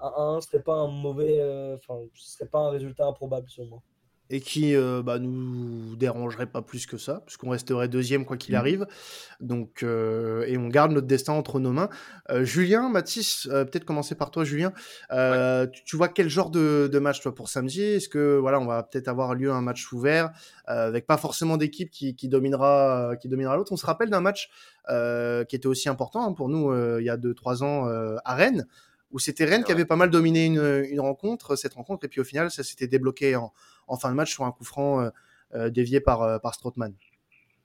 [0.00, 3.64] un 1 serait pas un mauvais, euh, enfin, ce serait pas un résultat improbable sur
[3.66, 3.82] moi
[4.32, 8.54] et qui euh, bah, nous dérangerait pas plus que ça, puisqu'on resterait deuxième quoi qu'il
[8.54, 8.58] mmh.
[8.58, 8.86] arrive.
[9.40, 11.90] Donc, euh, et on garde notre destin entre nos mains.
[12.30, 14.72] Euh, Julien, Mathis, peut-être commencer par toi, Julien.
[15.84, 17.82] Tu, vois quel genre de, match toi pour samedi?
[17.82, 20.30] Est-ce que voilà, on va peut-être avoir lieu un match ouvert
[20.64, 23.72] avec pas forcément d'équipe qui, dominera, qui dominera l'autre?
[23.72, 24.50] On se rappelle d'un match
[24.88, 27.86] qui était aussi important hein, pour nous il y a 2-3 ans
[28.24, 28.66] à Rennes
[29.12, 32.20] où c'était Rennes qui avait pas mal dominé une, une, rencontre, cette rencontre, et puis
[32.20, 33.52] au final, ça s'était débloqué en,
[33.86, 35.10] en fin de match sur un coup franc euh,
[35.54, 36.94] euh, dévié par, euh, par Strootman.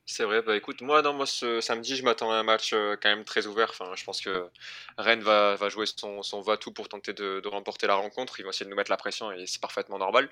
[0.06, 3.10] C'est vrai, bah écoute, moi, non, moi ce samedi, je m'attends à un match quand
[3.10, 3.70] même très ouvert.
[3.72, 4.50] Enfin, je pense que
[4.98, 8.40] Rennes va, va jouer son, son va-tout pour tenter de, de, remporter la rencontre.
[8.40, 10.30] Ils vont essayer de nous mettre la pression et c'est parfaitement normal.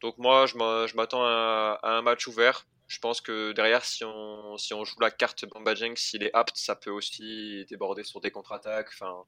[0.00, 2.66] Donc, moi, je m'attends à, un match ouvert.
[2.88, 6.56] Je pense que derrière, si on, si on joue la carte Bombajeng, s'il est apte,
[6.56, 8.88] ça peut aussi déborder sur des contre-attaques.
[8.94, 9.24] Enfin,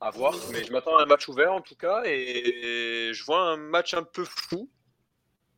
[0.00, 0.34] à voir.
[0.52, 2.02] Mais je m'attends à un match ouvert en tout cas.
[2.06, 4.68] Et je vois un match un peu fou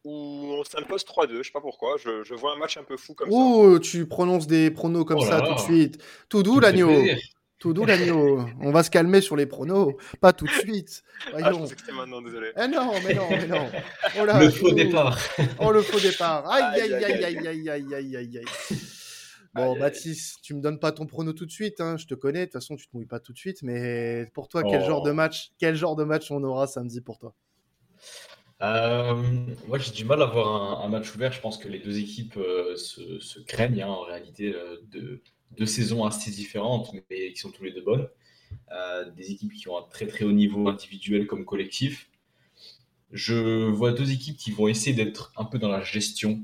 [0.05, 2.97] où on s'impose 3-2, je sais pas pourquoi, je, je, vois un match un peu
[2.97, 3.37] fou comme ça.
[3.37, 6.03] Oh, tu prononces des pronos comme oh ça tout de suite.
[6.29, 6.91] Tout doux l'agneau.
[7.59, 8.45] Tout doux l'agneau.
[8.61, 11.05] on va se calmer sur les pronos, pas tout de suite.
[11.33, 12.51] Ah, je pensais que c'était maintenant, désolé.
[12.57, 13.71] Eh non, mais non, mais non.
[14.21, 15.17] Oh là, le faux départ.
[15.61, 16.51] Oh, le faux départ.
[16.51, 18.45] Aïe, aïe, aïe, aïe, aïe, aïe, aïe, aïe, aïe.
[19.55, 22.41] Bon, Baptiste, tu me donnes pas ton prono tout de suite, hein, je te connais,
[22.41, 25.03] de toute façon tu te mouilles pas tout de suite, mais pour toi, quel genre
[25.03, 25.15] de oh.
[25.15, 27.35] match, quel genre de match on aura samedi pour toi?
[28.63, 29.15] Euh,
[29.67, 31.33] moi, j'ai du mal à voir un, match ouvert.
[31.33, 35.21] Je pense que les deux équipes euh, se, craignent hein, en réalité euh, de
[35.57, 38.09] deux saisons assez différentes, mais qui sont tous les deux bonnes.
[39.17, 42.09] des équipes qui ont un très très haut niveau individuel comme collectif.
[43.11, 46.41] Je vois deux équipes qui vont essayer d'être un peu dans la gestion,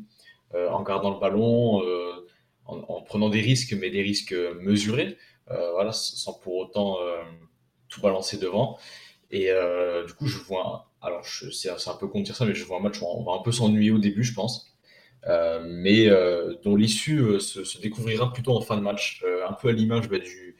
[0.52, 1.80] en gardant le ballon,
[2.68, 5.16] en, prenant des risques, mais des risques mesurés,
[5.48, 6.98] voilà, sans pour autant
[7.88, 8.78] tout balancer devant.
[9.30, 9.50] Et
[10.06, 13.00] du coup, je vois alors c'est un peu con ça, mais je vois un match
[13.00, 14.74] où on va un peu s'ennuyer au début, je pense.
[15.26, 19.68] Euh, mais euh, dont l'issue euh, se, découvrira plutôt en fin de match, un peu
[19.68, 20.56] à l'image bah, du,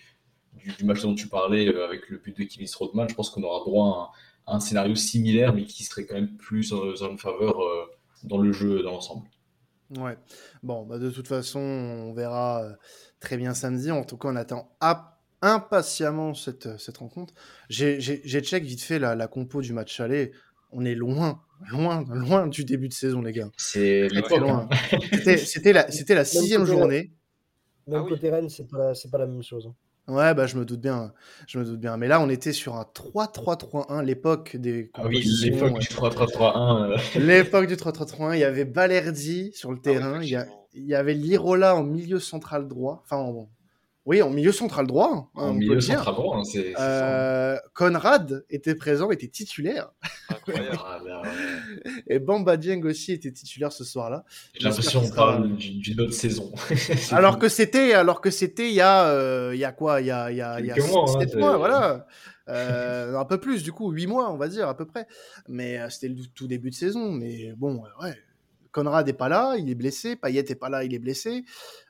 [0.79, 3.09] du, match dont tu parlais avec le but de Kevin Strootman.
[3.09, 4.13] Je pense qu'on aura droit
[4.47, 7.61] à un, scénario similaire, mais qui serait quand même plus en, en faveur
[8.25, 9.29] dans le jeu dans l'ensemble.
[9.97, 10.19] Ouais,
[10.63, 12.77] bon, bah de toute façon, on verra
[13.21, 13.91] très bien samedi.
[13.91, 14.77] En tout cas, on attend
[15.41, 17.33] impatiemment cette, cette rencontre.
[17.69, 20.33] J'ai check vite fait la, la, compo du match aller.
[20.71, 23.49] On est loin, loin, loin du début de saison, les gars.
[23.57, 24.09] C'est
[24.39, 24.69] loin.
[24.71, 25.37] Hein.
[25.39, 27.15] C'était la, la sixième journée.
[27.87, 29.67] Même ah côté Rennes, c'est pas, pas la même chose.
[29.67, 29.75] Hein.
[30.09, 31.13] Ouais, bah, je me doute bien.
[31.47, 31.99] Je me doute bien.
[31.99, 34.91] Mais là, on était sur un 3-3-3-1, l'époque des.
[34.95, 36.93] Ah oui, l'époque du 3-3-3-1.
[36.93, 36.97] Euh.
[37.21, 38.35] L'époque du 3-3-3-1.
[38.35, 40.23] Il y avait Balerdi sur le ah terrain.
[40.23, 40.39] il, y
[40.73, 43.05] il, y avait Lirola en milieu central droit.
[43.05, 43.47] Enfin,
[44.09, 45.31] Oui, en milieu central droit.
[45.35, 46.73] Hein, en milieu central droit, hein, c'est.
[46.81, 49.91] Euh, Conrad était présent, était titulaire.
[50.31, 50.79] Incroyable.
[50.83, 51.23] Ah,
[52.07, 54.25] Et Bamba Dieng aussi était titulaire ce soir-là.
[54.55, 56.51] J'ai l'impression qu'on parle d'une autre saison.
[57.11, 60.07] alors, que c'était, alors que c'était il y a, euh, il y a quoi Il
[60.07, 62.07] y a, il y a, il y a mois, 7 hein, mois, voilà.
[62.49, 65.07] Euh, un peu plus, du coup, 8 mois, on va dire, à peu près.
[65.49, 67.13] Mais c'était le tout début de saison.
[67.13, 68.15] Mais bon, ouais.
[68.79, 70.15] Conrad n'est pas là, il est blessé.
[70.15, 71.45] Payet n'est pas là, il est blessé.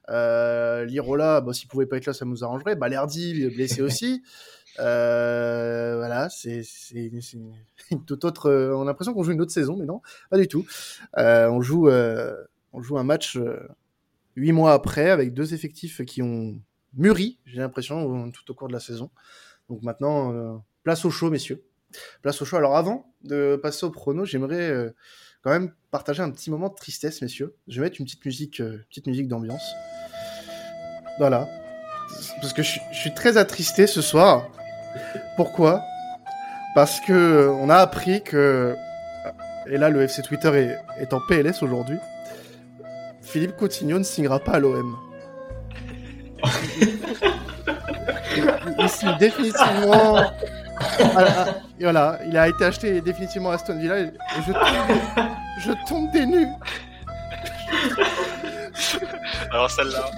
[0.09, 2.77] Euh, Lirola, bon, s'il pouvait pas être là, ça nous arrangerait.
[2.77, 4.23] Balerdi, il est blessé aussi.
[4.79, 6.63] Euh, voilà, c'est
[7.91, 8.51] une toute autre.
[8.51, 10.65] On a l'impression qu'on joue une autre saison, mais non, pas du tout.
[11.19, 13.39] Euh, on joue, on joue un match
[14.35, 16.59] huit mois après avec deux effectifs qui ont
[16.95, 19.11] mûri, j'ai l'impression, tout au cours de la saison.
[19.69, 21.63] Donc maintenant, place au show, messieurs.
[22.23, 22.57] Place au show.
[22.57, 24.95] Alors avant de passer au prono, j'aimerais
[25.43, 27.55] quand même partager un petit moment de tristesse, messieurs.
[27.69, 29.75] Je vais mettre une petite musique, petite musique d'ambiance.
[31.19, 31.49] Voilà.
[32.41, 34.49] Parce que je, suis très attristé ce soir.
[35.37, 35.83] Pourquoi?
[36.75, 38.75] Parce que on a appris que
[39.67, 41.99] et là le FC Twitter est, en PLS aujourd'hui.
[43.23, 44.97] Philippe Coutinho ne signera pas à l'OM.
[48.79, 50.33] il signe définitivement.
[51.81, 54.13] Voilà, il a été acheté définitivement à Aston Villa et
[54.47, 55.29] je tombe,
[55.61, 56.49] je tombe des nues.
[59.51, 60.11] Alors celle-là.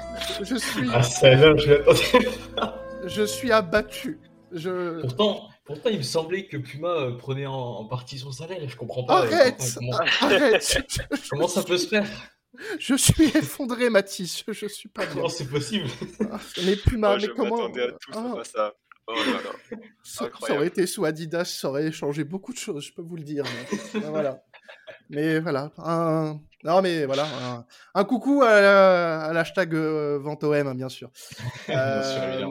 [0.43, 0.89] Je suis.
[0.93, 4.19] Ah, celle-là, je Je suis abattu.
[4.53, 5.01] Je...
[5.03, 8.59] Pourtant, pourtant, il me semblait que Puma euh, prenait en, partie son salaire.
[8.67, 9.19] Je comprends pas.
[9.19, 9.99] Arrête comment...
[10.21, 10.79] Arrête
[11.31, 12.07] Comment ça peut se faire?
[12.79, 14.45] Je suis effondré, Mathis.
[14.49, 15.89] Je, suis pas Comment c'est possible?
[16.33, 18.43] Ah, Mais Puma, mais comment à tout ah.
[18.45, 18.75] ça.
[19.11, 19.79] Oh là là.
[20.03, 23.17] Ça, ça, aurait été sous Adidas, ça aurait changé beaucoup de choses, je peux vous
[23.17, 23.45] le dire.
[23.95, 24.01] Mais...
[24.09, 24.43] voilà.
[25.09, 26.41] Mais voilà, un...
[26.65, 27.27] non mais voilà,
[27.95, 31.11] un, coucou à, l'hashtag euh, VentoM, hein, bien sûr.
[31.69, 32.45] Euh,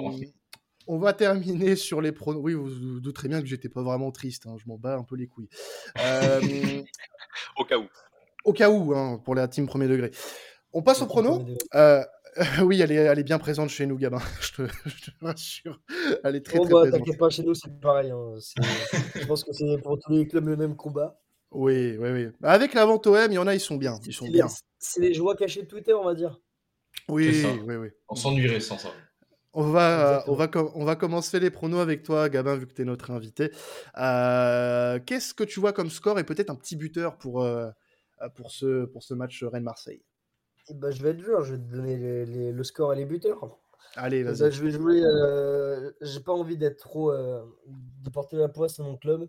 [0.87, 2.41] on va terminer sur les pronos.
[2.41, 5.03] Oui, vous vous douterez bien que j'étais pas vraiment triste, hein, je m'en bats un
[5.03, 5.49] peu les couilles.
[5.99, 6.81] Euh,
[7.57, 7.87] au cas où.
[8.45, 10.11] Au cas où, hein, pour la team premier degré.
[10.73, 11.07] On passe au
[12.39, 12.67] prono.
[12.67, 14.19] oui, elle est, elle est, bien présente chez nous, Gabin.
[14.41, 15.81] je, te, je te rassure.
[16.23, 16.99] Elle est très, très bah, présente.
[16.99, 18.11] T'inquiète pas, chez nous, c'est pareil.
[19.15, 21.19] je pense que c'est pour tous les clubs le même combat.
[21.51, 22.27] Oui, oui, oui.
[22.43, 23.99] Avec la vente OM, il y en a, ils sont bien.
[24.05, 24.47] Ils sont bien.
[24.77, 26.39] C'est les joies cachées de Twitter, on va dire.
[27.07, 27.87] Oui, oui, oui.
[28.07, 28.89] On s'ennuierait sans ça.
[29.53, 32.83] On va, on, va on va commencer les pronos avec toi, Gabin, vu que tu
[32.83, 33.51] es notre invité.
[33.97, 37.71] Euh, qu'est-ce que tu vois comme score et peut-être un petit buteur pour, euh,
[38.35, 40.03] pour, ce, pour ce match Rennes-Marseille?
[40.75, 43.57] Bah, Je vais être dur, je vais te donner le score et les buteurs.
[43.95, 44.39] Allez, vas-y.
[44.39, 45.01] Bah, je vais jouer.
[45.03, 47.11] Euh, j'ai pas envie d'être trop.
[47.11, 49.27] de porter la poisse à mon club.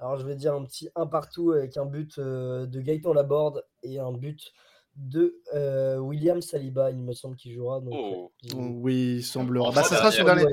[0.00, 3.62] Alors, je vais dire un petit 1 partout avec un but euh, de Gaëtan Laborde
[3.82, 4.50] et un but
[4.96, 7.80] de euh, William Saliba, il me semble qu'il jouera.
[7.90, 8.32] Oh.
[8.54, 9.70] Oui, il semblera.
[9.72, 10.46] Bah, ça sera son dernier,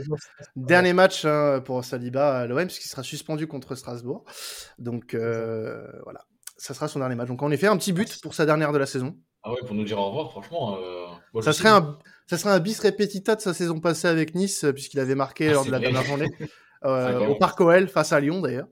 [0.56, 4.26] dernier match hein, pour Saliba à l'OM, puisqu'il sera suspendu contre Strasbourg.
[4.80, 6.26] Donc euh, voilà,
[6.58, 7.30] ça sera son dernier match.
[7.30, 9.18] Donc en effet, un petit but pour sa dernière de la saison.
[9.48, 10.78] Ah ouais, pour nous dire au revoir, franchement.
[11.42, 15.00] ça, serait un, ça serait un bis repetita de sa saison passée avec Nice, puisqu'il
[15.00, 16.30] avait marqué ah, lors de la dernière journée.
[16.84, 18.68] au Parc OL face à Lyon d'ailleurs.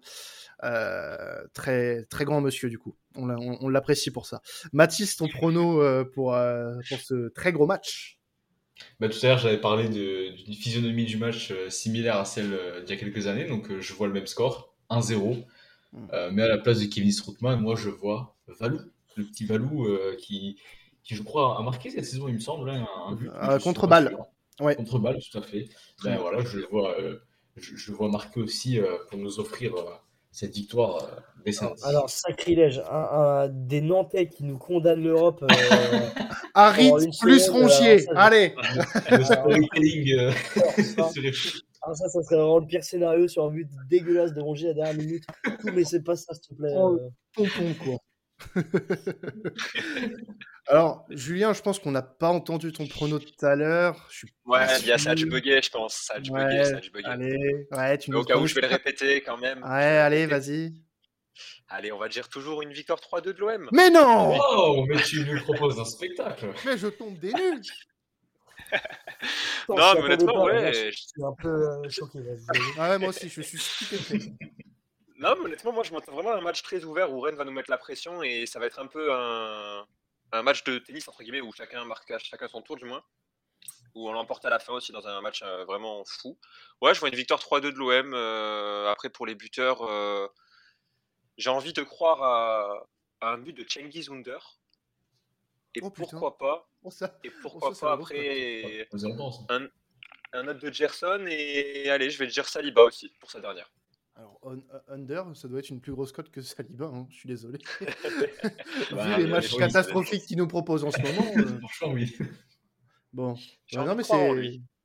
[0.64, 2.96] Euh, très, très grand monsieur, du coup.
[3.16, 4.42] On, l'apprécie pour ça.
[4.74, 8.20] Mathis, ton prono euh, pour, euh, pour ce très gros match
[9.00, 12.98] bah, tout à l'heure, j'avais parlé d'une physionomie du match similaire à celle d'il y
[12.98, 15.46] a quelques années, donc je vois le même score, 1-0.
[15.94, 16.08] Hmm.
[16.34, 18.82] mais à la place de Kevin Stroutman, moi je vois Valou,
[19.16, 19.88] le petit Valou
[20.20, 20.58] qui,
[21.04, 23.30] qui, je crois, a marqué cette saison, il me semble, hein, un, but.
[23.64, 24.18] contre balle.
[24.60, 24.76] Ouais.
[24.76, 25.70] Contre balle, tout à fait.
[26.04, 26.96] Ben, voilà, je le vois,
[27.58, 29.74] je, je, vois marquer aussi pour nous offrir
[30.36, 30.98] cette victoire
[31.48, 31.52] euh,
[31.84, 32.82] Alors, sacrilège,
[33.52, 35.44] des Nantais qui nous condamnent l'Europe.
[35.44, 36.10] Euh,
[36.54, 36.92] Harit
[37.22, 38.54] plus Rongier, allez
[39.12, 40.20] Le storytelling.
[40.20, 40.32] Euh,
[41.84, 44.74] ah, ça, ça serait vraiment le pire scénario sur un but dégueulasse de Rongier à
[44.74, 45.24] la dernière minute.
[45.74, 46.74] Mais c'est pas ça, s'il te plaît.
[46.76, 47.00] Oh,
[47.34, 47.98] pompon, quoi.
[50.68, 54.10] Alors, Julien, je pense qu'on n'a pas entendu ton prono tout à l'heure.
[54.46, 55.94] Ouais, il y a ça a dû bugger, je pense.
[55.94, 56.80] Ça a dû bugger.
[57.06, 59.64] Allez, ouais, tu au cas où, je vais le répéter quand même.
[59.64, 60.74] Ouais, allez, vas-y.
[61.68, 63.70] Allez, on va dire toujours une victoire 3-2 de l'OM.
[63.72, 66.52] Mais non Oh, mais tu nous proposes un spectacle.
[66.66, 67.62] Mais je tombe des nuls
[69.70, 70.92] Non, mais honnêtement, ouais.
[70.92, 72.20] Je suis un peu euh, choqué.
[72.78, 74.32] Ah ouais, moi aussi, je suis stupéfait.
[75.18, 77.52] Non, mais honnêtement, moi je m'entends vraiment un match très ouvert où Rennes va nous
[77.52, 79.86] mettre la pression et ça va être un peu un,
[80.32, 83.04] un match de tennis entre guillemets où chacun marque à chacun son tour du moins.
[83.94, 86.38] Où on l'emporte à la fin aussi dans un match euh, vraiment fou.
[86.82, 88.14] Ouais, je vois une victoire 3-2 de l'OM.
[88.14, 90.28] Euh, après pour les buteurs, euh,
[91.38, 92.88] j'ai envie de croire à,
[93.22, 94.60] un but de Cengiz Under.
[95.76, 96.90] Et oh, pourquoi pas oh,
[97.24, 98.88] Et pourquoi pas après
[99.50, 99.68] un,
[100.34, 103.70] un autre de Gerson et allez, je vais dire Saliba aussi pour sa dernière.
[104.18, 104.40] Alors,
[104.88, 107.60] under, ça doit être une plus grosse cote que Saliba, hein, je suis désolé.
[107.82, 111.32] Vu les matchs catastrophiques qu'il nous propose en ce moment.
[111.38, 111.60] Euh.
[111.60, 112.16] Franchement, oui.
[113.12, 113.36] Bon,
[113.74, 114.04] non, mais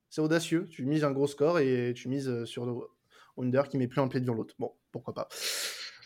[0.08, 0.66] c'est audacieux.
[0.68, 2.90] Tu mises un gros score et tu mises euh, sur
[3.38, 4.56] under qui met plus un pied devant l'autre.
[4.58, 5.28] Bon, pourquoi pas.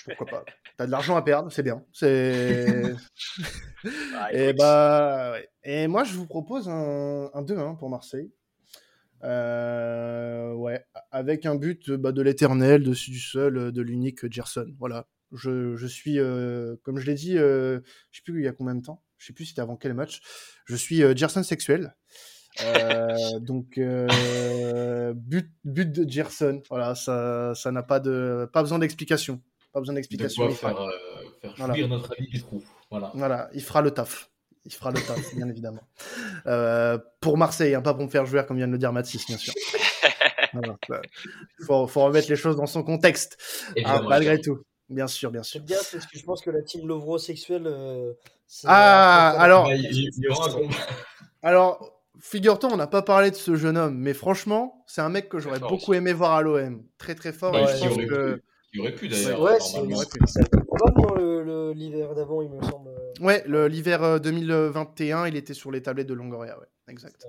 [0.05, 0.45] Pourquoi pas.
[0.77, 1.83] T'as de l'argent à perdre, c'est bien.
[1.93, 2.95] C'est.
[4.33, 8.31] et bah, Et moi, je vous propose un, un 2-1 pour Marseille.
[9.23, 14.75] Euh, ouais, avec un but bah, de l'éternel, de, du seul, de l'unique Gerson.
[14.79, 15.07] Voilà.
[15.33, 18.53] Je, je suis, euh, comme je l'ai dit, euh, je sais plus il y a
[18.53, 19.03] combien de temps.
[19.19, 20.21] Je sais plus c'était avant quel match.
[20.67, 21.97] Je suis Gerson sexuel.
[23.41, 23.81] donc
[25.15, 26.63] but but de Gerson.
[26.69, 29.43] Voilà, ça ça n'a pas de pas besoin d'explication.
[29.73, 30.49] Pas besoin d'explication.
[30.51, 30.77] Faire,
[31.41, 31.87] faire voilà.
[31.89, 32.63] notre ami du trou.
[32.91, 33.11] Voilà.
[33.15, 34.31] Voilà, il fera le taf
[34.65, 35.83] il fera le taf, bien évidemment.
[36.47, 39.27] Euh, pour Marseille, hein, pas pour me faire jouer, comme vient de le dire Mathis,
[39.27, 39.53] bien sûr.
[40.55, 43.37] Il faut, remettre les choses dans son contexte,
[43.85, 44.61] ah, malgré tout.
[44.89, 45.61] Bien sûr, bien sûr.
[45.63, 47.67] bien parce que je pense que la team Lovro sexuelle.
[47.67, 48.13] Euh,
[48.65, 49.69] ah, alors.
[51.43, 55.29] alors, figure-toi, on n'a pas parlé de ce jeune homme, mais franchement, c'est un mec
[55.29, 56.85] que j'aurais beaucoup aimé voir à l'OM.
[56.99, 57.53] Très, très fort.
[57.53, 57.67] Bah,
[58.73, 59.41] il aurait pu d'ailleurs.
[59.41, 59.81] Ouais, c'est
[61.75, 62.91] l'hiver d'avant, il me semble.
[63.21, 67.27] Ouais, l'hiver 2021, euh, il était sur les tablettes de Longoria, ouais, exact.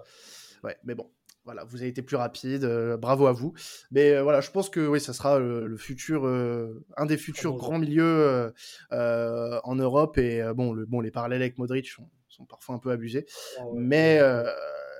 [0.63, 1.11] Ouais, mais bon,
[1.43, 3.53] voilà, vous avez été plus rapide, euh, bravo à vous.
[3.91, 7.79] Mais euh, voilà, je pense que oui, ça sera le, futur, un des futurs grands
[7.79, 8.53] milieux
[8.91, 10.17] en Europe.
[10.17, 13.25] Et bon, le, bon, les parallèles avec Modric sont, sont parfois un peu abusés,
[13.59, 14.19] ah mais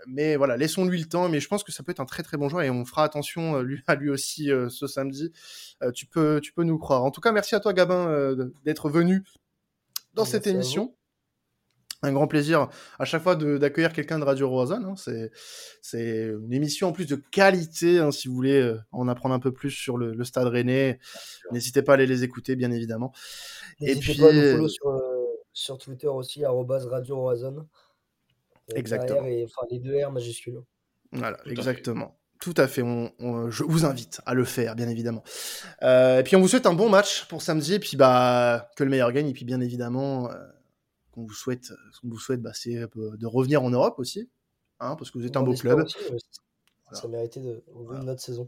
[0.07, 1.29] mais voilà, laissons-lui le temps.
[1.29, 3.03] Mais je pense que ça peut être un très très bon joueur et on fera
[3.03, 5.31] attention lui, à lui aussi ce samedi.
[5.95, 7.03] tu peux, tu peux nous croire.
[7.03, 9.23] En tout cas, merci à toi, Gabin, d'être venu
[10.15, 10.95] dans cette émission.
[12.01, 14.95] Un grand plaisir à chaque fois d'accueillir quelqu'un de Radio Roazhon.
[14.95, 15.29] Hein.
[15.81, 17.99] C'est une émission en plus de qualité.
[17.99, 20.99] Hein, si vous voulez euh, en apprendre un peu plus sur le, Stade Rennais,
[21.51, 23.11] n'hésitez pas à aller les écouter, bien évidemment.
[23.79, 27.67] Et puis pas à nous follow sur, euh, sur Twitter aussi, Radio Roazhon.
[28.75, 29.25] Exactement.
[29.25, 30.61] Et, enfin, les deux R majuscules.
[31.11, 32.17] Voilà, exactement.
[32.45, 32.83] Tout à fait.
[32.83, 35.23] On, je vous invite à le faire, bien évidemment.
[35.81, 37.73] Euh, et puis on vous souhaite un bon match pour samedi.
[37.73, 39.27] Et puis bah que le meilleur gagne.
[39.27, 40.35] Et puis bien évidemment, euh,
[41.11, 42.87] qu'on vous souhaite, qu'on vous souhaite, bah, c'est euh,
[43.17, 44.29] de revenir en Europe aussi,
[44.79, 45.87] hein, parce que vous êtes un beau club.
[46.91, 47.63] Ça méritait de
[47.99, 48.47] une autre saison.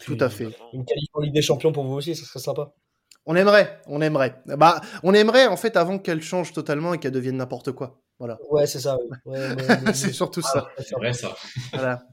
[0.00, 0.48] Tout à fait.
[0.72, 2.72] Une qualification Ligue des Champions pour vous aussi, ça serait sympa.
[3.26, 4.40] On aimerait, on aimerait.
[4.46, 8.00] Bah, on aimerait en fait avant qu'elle change totalement et qu'elle devienne n'importe quoi.
[8.18, 8.38] Voilà.
[8.50, 8.98] Ouais, c'est ça.
[9.94, 10.68] c'est surtout ça.
[10.76, 11.36] Ah, c'est vrai ça.
[11.72, 12.04] Voilà,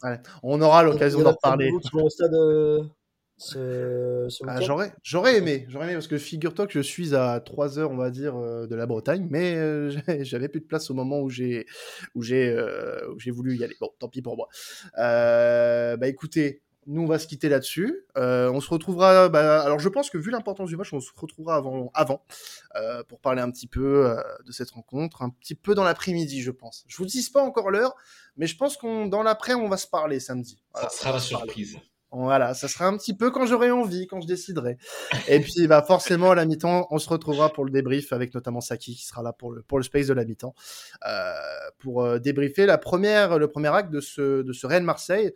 [0.43, 1.71] On aura l'occasion d'en reparler.
[3.57, 7.79] Euh, ah, j'aurais, j'aurais aimé, j'aurais aimé parce que figure-toi que je suis à 3
[7.79, 9.89] heures, on va dire, euh, de la Bretagne, mais euh,
[10.23, 11.65] j'avais plus de place au moment où j'ai,
[12.15, 12.55] où j'ai,
[13.13, 13.75] où j'ai voulu y aller.
[13.81, 14.47] Bon, tant pis pour moi.
[14.95, 18.05] bah écoutez, nous, on va se quitter là-dessus.
[18.17, 19.29] Euh, on se retrouvera.
[19.29, 22.23] Bah, alors, je pense que vu l'importance du match, on se retrouvera avant, avant
[22.75, 26.41] euh, pour parler un petit peu euh, de cette rencontre, un petit peu dans l'après-midi,
[26.41, 26.83] je pense.
[26.87, 27.95] Je vous dis pas encore l'heure,
[28.37, 30.61] mais je pense qu'on dans l'après, on va se parler samedi.
[30.75, 31.77] ça sera la surprise.
[32.11, 34.77] Voilà, ça sera un petit peu quand j'aurai envie, quand je déciderai.
[35.27, 38.61] Et puis, bah, forcément, à la mi-temps, on se retrouvera pour le débrief avec notamment
[38.61, 40.53] Saki qui sera là pour le, pour le space de la mi-temps,
[41.79, 45.33] pour débriefer la première, le premier acte de ce, de ce Rennes Marseille.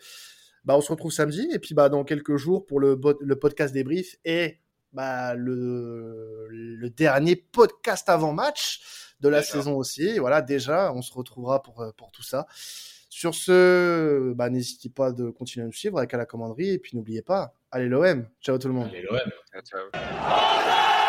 [0.69, 3.73] Bah, on se retrouve samedi et puis bah, dans quelques jours pour le, le podcast
[3.73, 4.59] débrief et
[4.93, 10.19] bah, le, le dernier podcast avant match de la saison aussi.
[10.19, 12.45] voilà, déjà, on se retrouvera pour, euh, pour tout ça.
[13.09, 16.77] Sur ce, bah, n'hésitez pas de continuer à nous suivre avec à la commanderie et
[16.77, 18.27] puis n'oubliez pas, allez l'OM.
[18.39, 18.89] Ciao tout le monde.
[18.89, 19.17] Allez l'OM.
[19.63, 21.08] Ciao.